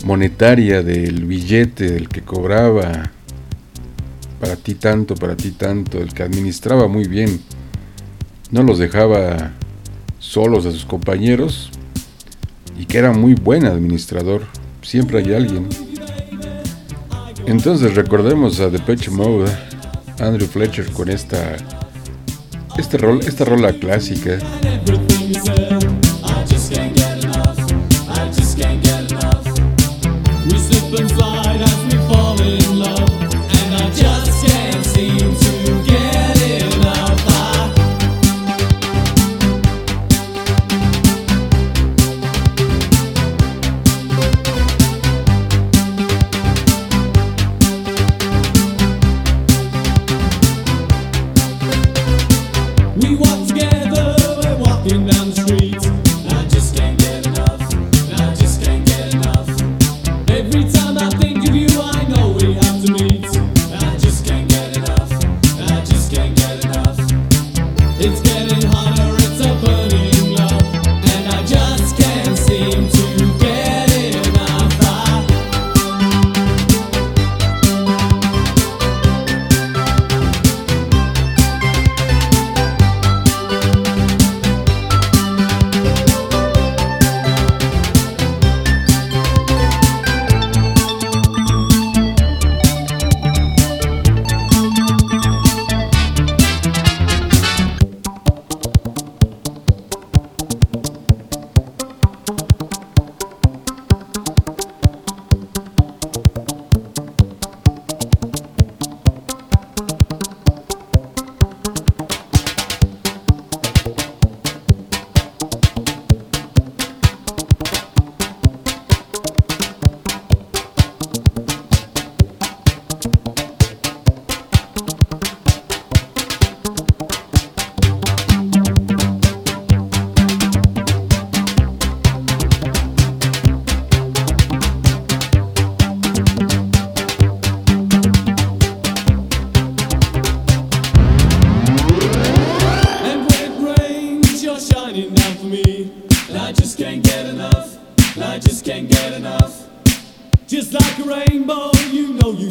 monetaria 0.05 0.83
del 0.83 1.25
billete, 1.25 1.91
del 1.91 2.07
que 2.07 2.21
cobraba 2.21 3.11
para 4.39 4.55
ti 4.55 4.75
tanto, 4.75 5.15
para 5.15 5.35
ti 5.35 5.51
tanto, 5.51 5.99
el 5.99 6.13
que 6.13 6.21
administraba 6.21 6.87
muy 6.87 7.07
bien, 7.07 7.41
no 8.51 8.61
los 8.61 8.77
dejaba 8.77 9.53
solos 10.19 10.67
a 10.67 10.71
sus 10.71 10.85
compañeros 10.85 11.71
y 12.77 12.85
que 12.85 12.99
era 12.99 13.11
muy 13.11 13.33
buen 13.33 13.65
administrador, 13.65 14.43
siempre 14.83 15.19
hay 15.19 15.33
alguien. 15.33 15.67
Entonces 17.47 17.95
recordemos 17.95 18.59
a 18.59 18.69
Depeche 18.69 19.09
Mode, 19.09 19.51
Andrew 20.19 20.47
Fletcher 20.47 20.91
con 20.91 21.09
esta 21.09 21.57
este 22.77 22.97
rol, 22.97 23.19
esta 23.25 23.45
rola 23.45 23.73
clásica. 23.73 24.37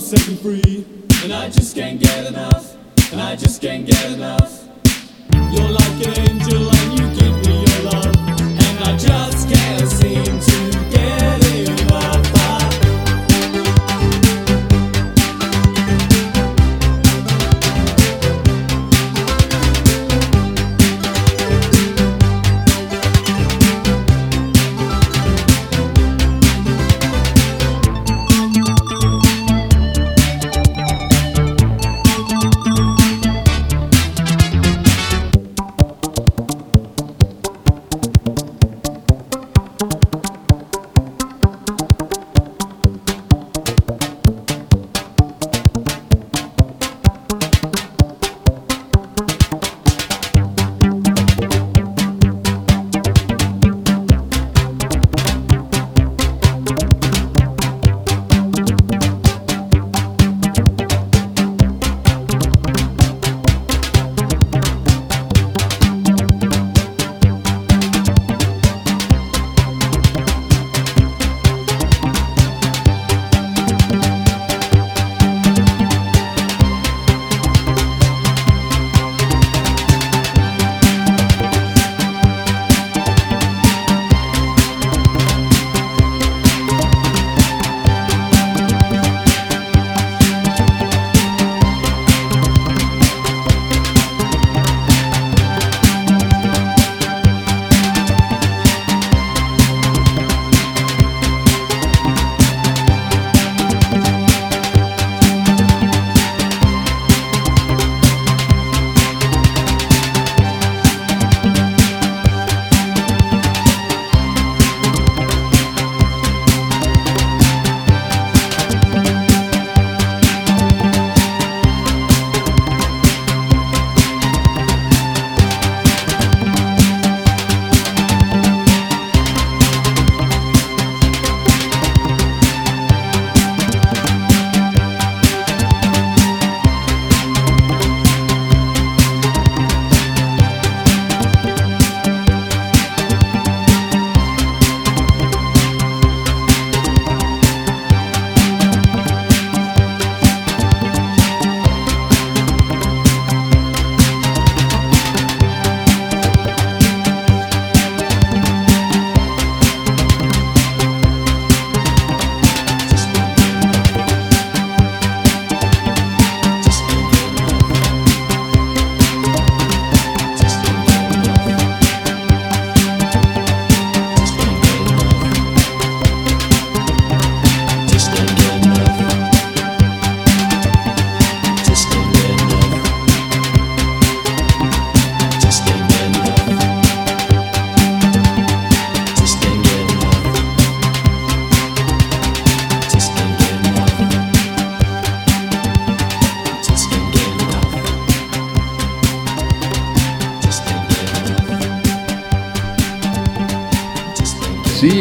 You 0.01 0.07
set 0.07 0.29
me 0.29 0.37
free. 0.37 0.87
And 1.23 1.33
I 1.33 1.49
just 1.51 1.77
can't 1.77 2.01
get 2.01 2.27
enough. 2.27 2.77
And 3.13 3.21
I 3.21 3.37
just 3.37 3.61
can't 3.61 3.87
get 3.87 4.13
enough. 4.13 4.69
You're 5.53 5.69
like 5.69 6.07
an 6.07 6.19
angel 6.21 6.71
and 6.75 6.99
you 6.99 7.07
give 7.21 7.37
me 7.47 7.65
your 7.65 7.93
love. 7.93 8.17
And 8.17 8.85
I 8.85 8.97
just 8.97 9.40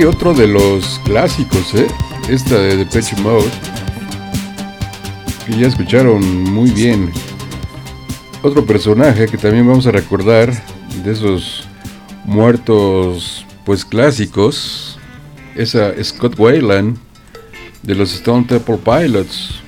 Otro 0.07 0.33
de 0.33 0.47
los 0.47 0.99
clásicos, 1.03 1.75
¿eh? 1.75 1.87
Esta 2.29 2.57
de 2.57 2.77
Depeche 2.77 3.15
Mode. 3.21 3.49
Que 5.45 5.57
ya 5.57 5.67
escucharon 5.67 6.43
muy 6.43 6.71
bien. 6.71 7.11
Otro 8.41 8.65
personaje 8.65 9.27
que 9.27 9.37
también 9.37 9.67
vamos 9.67 9.85
a 9.87 9.91
recordar 9.91 10.51
de 11.03 11.11
esos 11.11 11.67
muertos, 12.25 13.45
pues 13.65 13.83
clásicos, 13.83 14.97
es 15.55 15.77
Scott 16.03 16.39
Wayland 16.39 16.97
de 17.83 17.95
los 17.95 18.13
Stone 18.13 18.45
Temple 18.45 18.77
Pilots. 18.77 19.61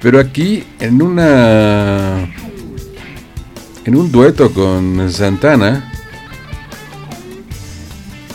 Pero 0.00 0.18
aquí 0.18 0.64
en 0.80 1.02
una 1.02 2.28
en 3.84 3.96
un 3.96 4.10
dueto 4.10 4.50
con 4.52 5.12
Santana 5.12 5.91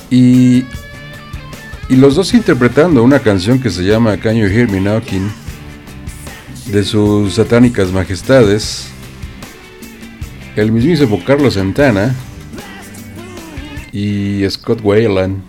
y 0.09 0.65
y 1.89 1.95
los 1.95 2.15
dos 2.15 2.33
interpretando 2.33 3.01
una 3.01 3.19
canción 3.19 3.59
que 3.59 3.69
se 3.69 3.83
llama 3.83 4.17
Can 4.17 4.35
You 4.35 4.47
Hear 4.47 4.69
Me 4.69 4.81
Knocking 4.81 5.31
de 6.67 6.83
sus 6.83 7.35
satánicas 7.35 7.91
majestades 7.91 8.89
el 10.55 10.71
mismísimo 10.71 11.23
Carlos 11.25 11.53
Santana 11.53 12.13
y 13.93 14.43
Scott 14.49 14.81
Wayland 14.83 15.41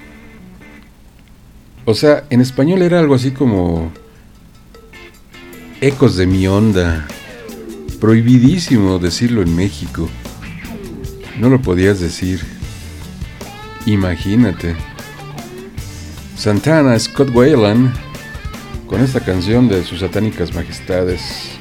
o 1.89 1.95
sea, 1.95 2.27
en 2.29 2.43
español 2.43 2.83
era 2.83 3.01
algo 3.01 3.15
así 3.15 3.31
como 3.31 3.91
ecos 5.81 6.17
de 6.17 6.27
mi 6.27 6.47
onda. 6.47 7.09
Prohibidísimo 7.99 8.99
decirlo 8.99 9.41
en 9.41 9.57
México. 9.57 10.07
No 11.41 11.49
lo 11.49 11.63
podías 11.63 11.99
decir. 11.99 12.58
Imagínate. 13.89 14.77
Santana, 16.37 16.99
Scott 16.99 17.31
Wayland, 17.35 17.91
con 18.87 19.01
esta 19.01 19.19
canción 19.19 19.67
de 19.67 19.83
sus 19.83 20.01
satánicas 20.01 20.55
majestades. 20.55 21.59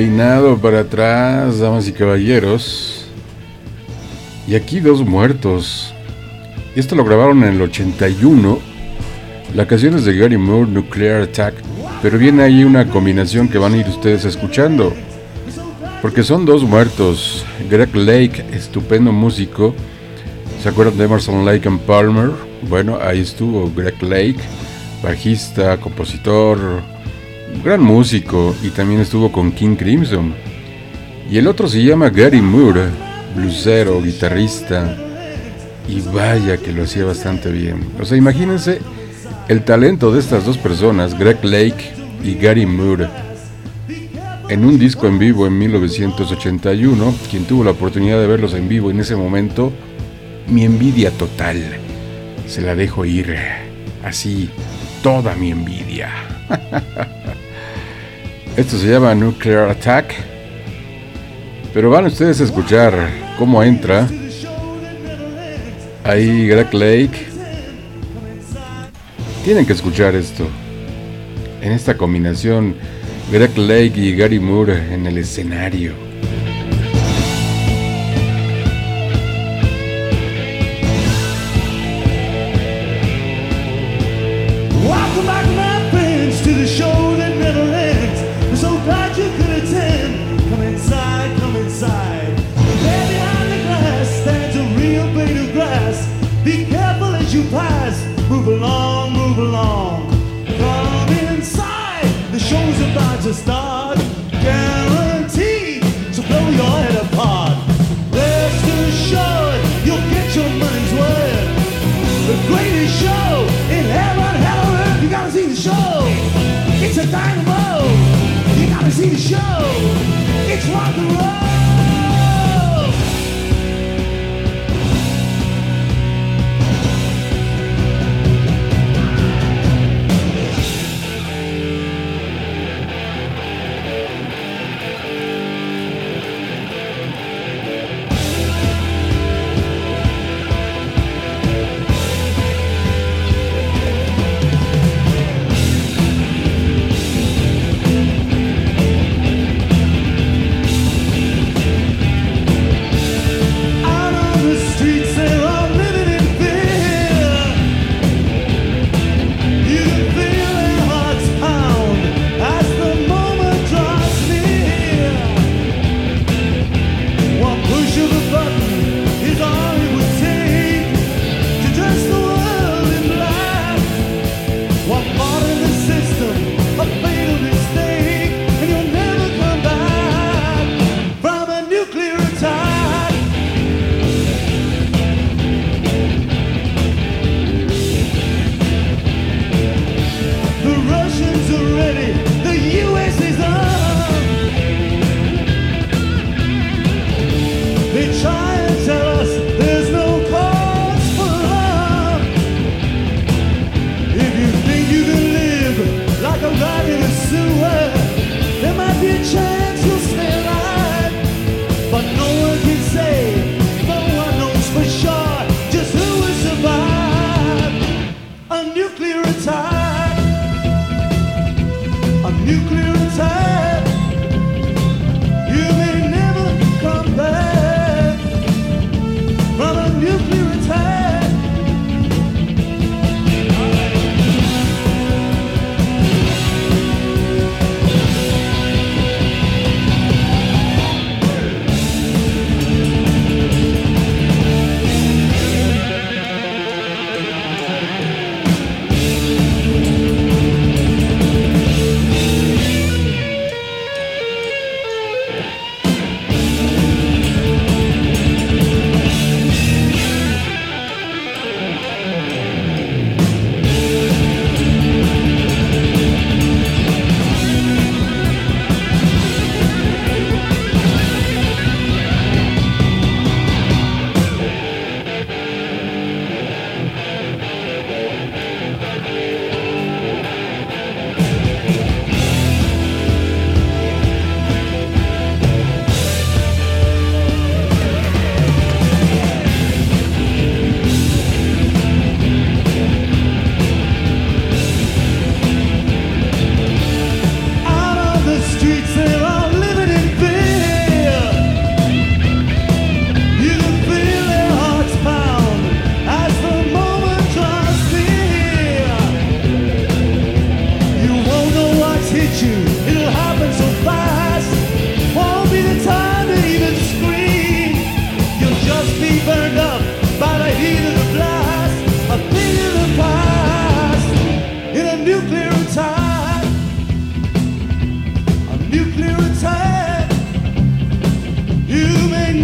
Peinado 0.00 0.56
para 0.56 0.80
atrás, 0.80 1.58
damas 1.58 1.86
y 1.86 1.92
caballeros. 1.92 3.04
Y 4.48 4.54
aquí 4.54 4.80
dos 4.80 5.04
muertos. 5.04 5.92
Esto 6.74 6.96
lo 6.96 7.04
grabaron 7.04 7.44
en 7.44 7.56
el 7.56 7.60
81. 7.60 8.58
La 9.54 9.66
canción 9.66 9.96
es 9.96 10.06
de 10.06 10.16
Gary 10.16 10.38
Moore, 10.38 10.70
Nuclear 10.70 11.20
Attack. 11.20 11.52
Pero 12.00 12.16
viene 12.16 12.42
ahí 12.42 12.64
una 12.64 12.88
combinación 12.88 13.46
que 13.46 13.58
van 13.58 13.74
a 13.74 13.76
ir 13.76 13.86
ustedes 13.88 14.24
escuchando. 14.24 14.94
Porque 16.00 16.22
son 16.22 16.46
dos 16.46 16.62
muertos. 16.62 17.44
Greg 17.68 17.94
Lake, 17.94 18.42
estupendo 18.54 19.12
músico. 19.12 19.74
¿Se 20.62 20.70
acuerdan 20.70 20.96
de 20.96 21.04
Emerson 21.04 21.44
Lake 21.44 21.68
and 21.68 21.80
Palmer? 21.80 22.30
Bueno, 22.70 22.98
ahí 23.02 23.20
estuvo 23.20 23.70
Greg 23.76 24.02
Lake, 24.02 24.40
bajista, 25.02 25.76
compositor, 25.76 26.58
gran 27.64 27.82
músico 27.82 28.54
y 28.62 28.70
también 28.70 29.00
estuvo 29.00 29.30
con 29.30 29.52
King 29.52 29.76
Crimson. 29.76 30.34
Y 31.30 31.38
el 31.38 31.46
otro 31.46 31.68
se 31.68 31.82
llama 31.82 32.10
Gary 32.10 32.40
Moore, 32.40 32.86
blusero, 33.36 34.02
guitarrista. 34.02 34.96
Y 35.88 36.00
vaya 36.00 36.56
que 36.56 36.72
lo 36.72 36.84
hacía 36.84 37.04
bastante 37.04 37.50
bien. 37.50 37.84
O 38.00 38.04
sea, 38.04 38.16
imagínense 38.16 38.80
el 39.48 39.64
talento 39.64 40.12
de 40.12 40.20
estas 40.20 40.44
dos 40.44 40.58
personas, 40.58 41.18
Greg 41.18 41.44
Lake 41.44 41.92
y 42.22 42.34
Gary 42.34 42.66
Moore. 42.66 43.08
En 44.48 44.64
un 44.64 44.78
disco 44.78 45.06
en 45.06 45.18
vivo 45.18 45.46
en 45.46 45.56
1981, 45.58 47.14
quien 47.30 47.44
tuvo 47.44 47.64
la 47.64 47.70
oportunidad 47.70 48.20
de 48.20 48.26
verlos 48.26 48.54
en 48.54 48.68
vivo 48.68 48.90
en 48.90 49.00
ese 49.00 49.14
momento, 49.14 49.72
mi 50.48 50.64
envidia 50.64 51.10
total. 51.12 51.62
Se 52.48 52.60
la 52.60 52.74
dejo 52.74 53.04
ir. 53.04 53.36
Así, 54.04 54.50
toda 55.02 55.36
mi 55.36 55.52
envidia. 55.52 56.10
Esto 58.60 58.76
se 58.76 58.88
llama 58.88 59.14
Nuclear 59.14 59.70
Attack. 59.70 60.14
Pero 61.72 61.88
van 61.88 62.04
ustedes 62.04 62.42
a 62.42 62.44
escuchar 62.44 62.92
cómo 63.38 63.62
entra. 63.62 64.06
Ahí 66.04 66.46
Greg 66.46 66.74
Lake. 66.74 67.26
Tienen 69.46 69.64
que 69.64 69.72
escuchar 69.72 70.14
esto. 70.14 70.46
En 71.62 71.72
esta 71.72 71.96
combinación, 71.96 72.74
Greg 73.32 73.56
Lake 73.56 73.94
y 73.96 74.14
Gary 74.14 74.38
Moore 74.38 74.92
en 74.92 75.06
el 75.06 75.16
escenario. 75.16 76.09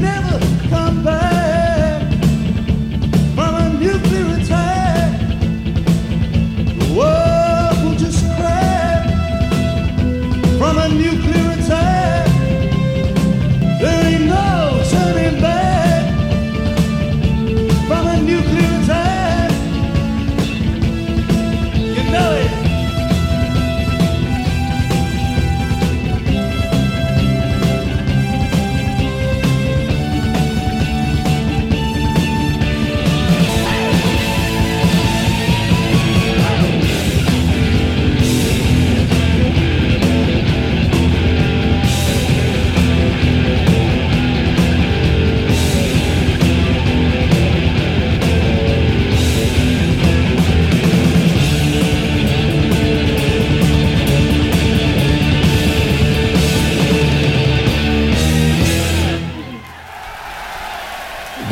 Never 0.00 0.45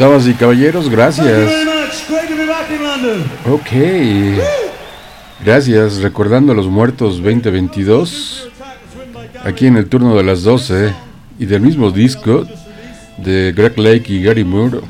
Damas 0.04 0.28
y 0.28 0.34
caballeros, 0.34 0.90
gracias. 0.90 1.50
Ok. 3.50 3.70
Gracias, 5.42 5.96
recordando 6.02 6.52
a 6.52 6.54
los 6.54 6.66
muertos 6.66 7.22
2022. 7.22 8.50
Aquí 9.44 9.66
en 9.66 9.78
el 9.78 9.88
turno 9.88 10.14
de 10.14 10.22
las 10.22 10.42
12 10.42 10.92
y 11.38 11.46
del 11.46 11.62
mismo 11.62 11.90
disco 11.90 12.46
de 13.16 13.54
Greg 13.56 13.78
Lake 13.78 14.12
y 14.12 14.22
Gary 14.22 14.44
Moore, 14.44 14.80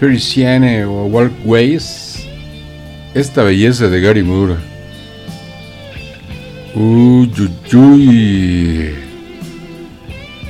Persiane 0.00 0.86
o 0.86 1.04
Walkways. 1.04 2.26
Esta 3.12 3.42
belleza 3.42 3.88
de 3.88 4.00
Gary 4.00 4.22
Moore. 4.22 4.54
Uy, 6.74 7.30
uy, 7.38 7.76
uy. 7.76 8.94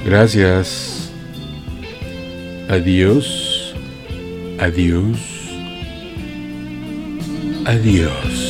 Gracias. 0.05 1.11
Adiós. 2.69 3.48
Adiós. 4.59 5.21
Adiós. 7.65 8.48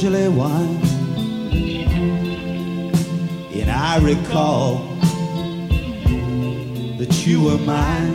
Beaujolais. 0.00 0.28
And 3.60 3.68
I 3.68 3.98
recall 3.98 4.78
that 6.98 7.26
you 7.26 7.42
were 7.42 7.58
mine 7.58 8.14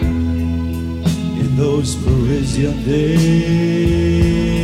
in 1.40 1.58
those 1.58 1.96
Parisian 1.96 2.86
days. 2.86 4.62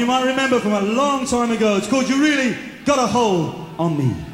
you 0.00 0.06
might 0.06 0.24
remember 0.24 0.58
from 0.58 0.72
a 0.72 0.80
long 0.80 1.26
time 1.26 1.50
ago. 1.50 1.76
It's 1.76 1.86
called 1.86 2.08
You 2.08 2.22
Really 2.22 2.56
Got 2.86 2.98
a 2.98 3.06
Hold 3.06 3.66
on 3.78 3.98
Me. 3.98 4.29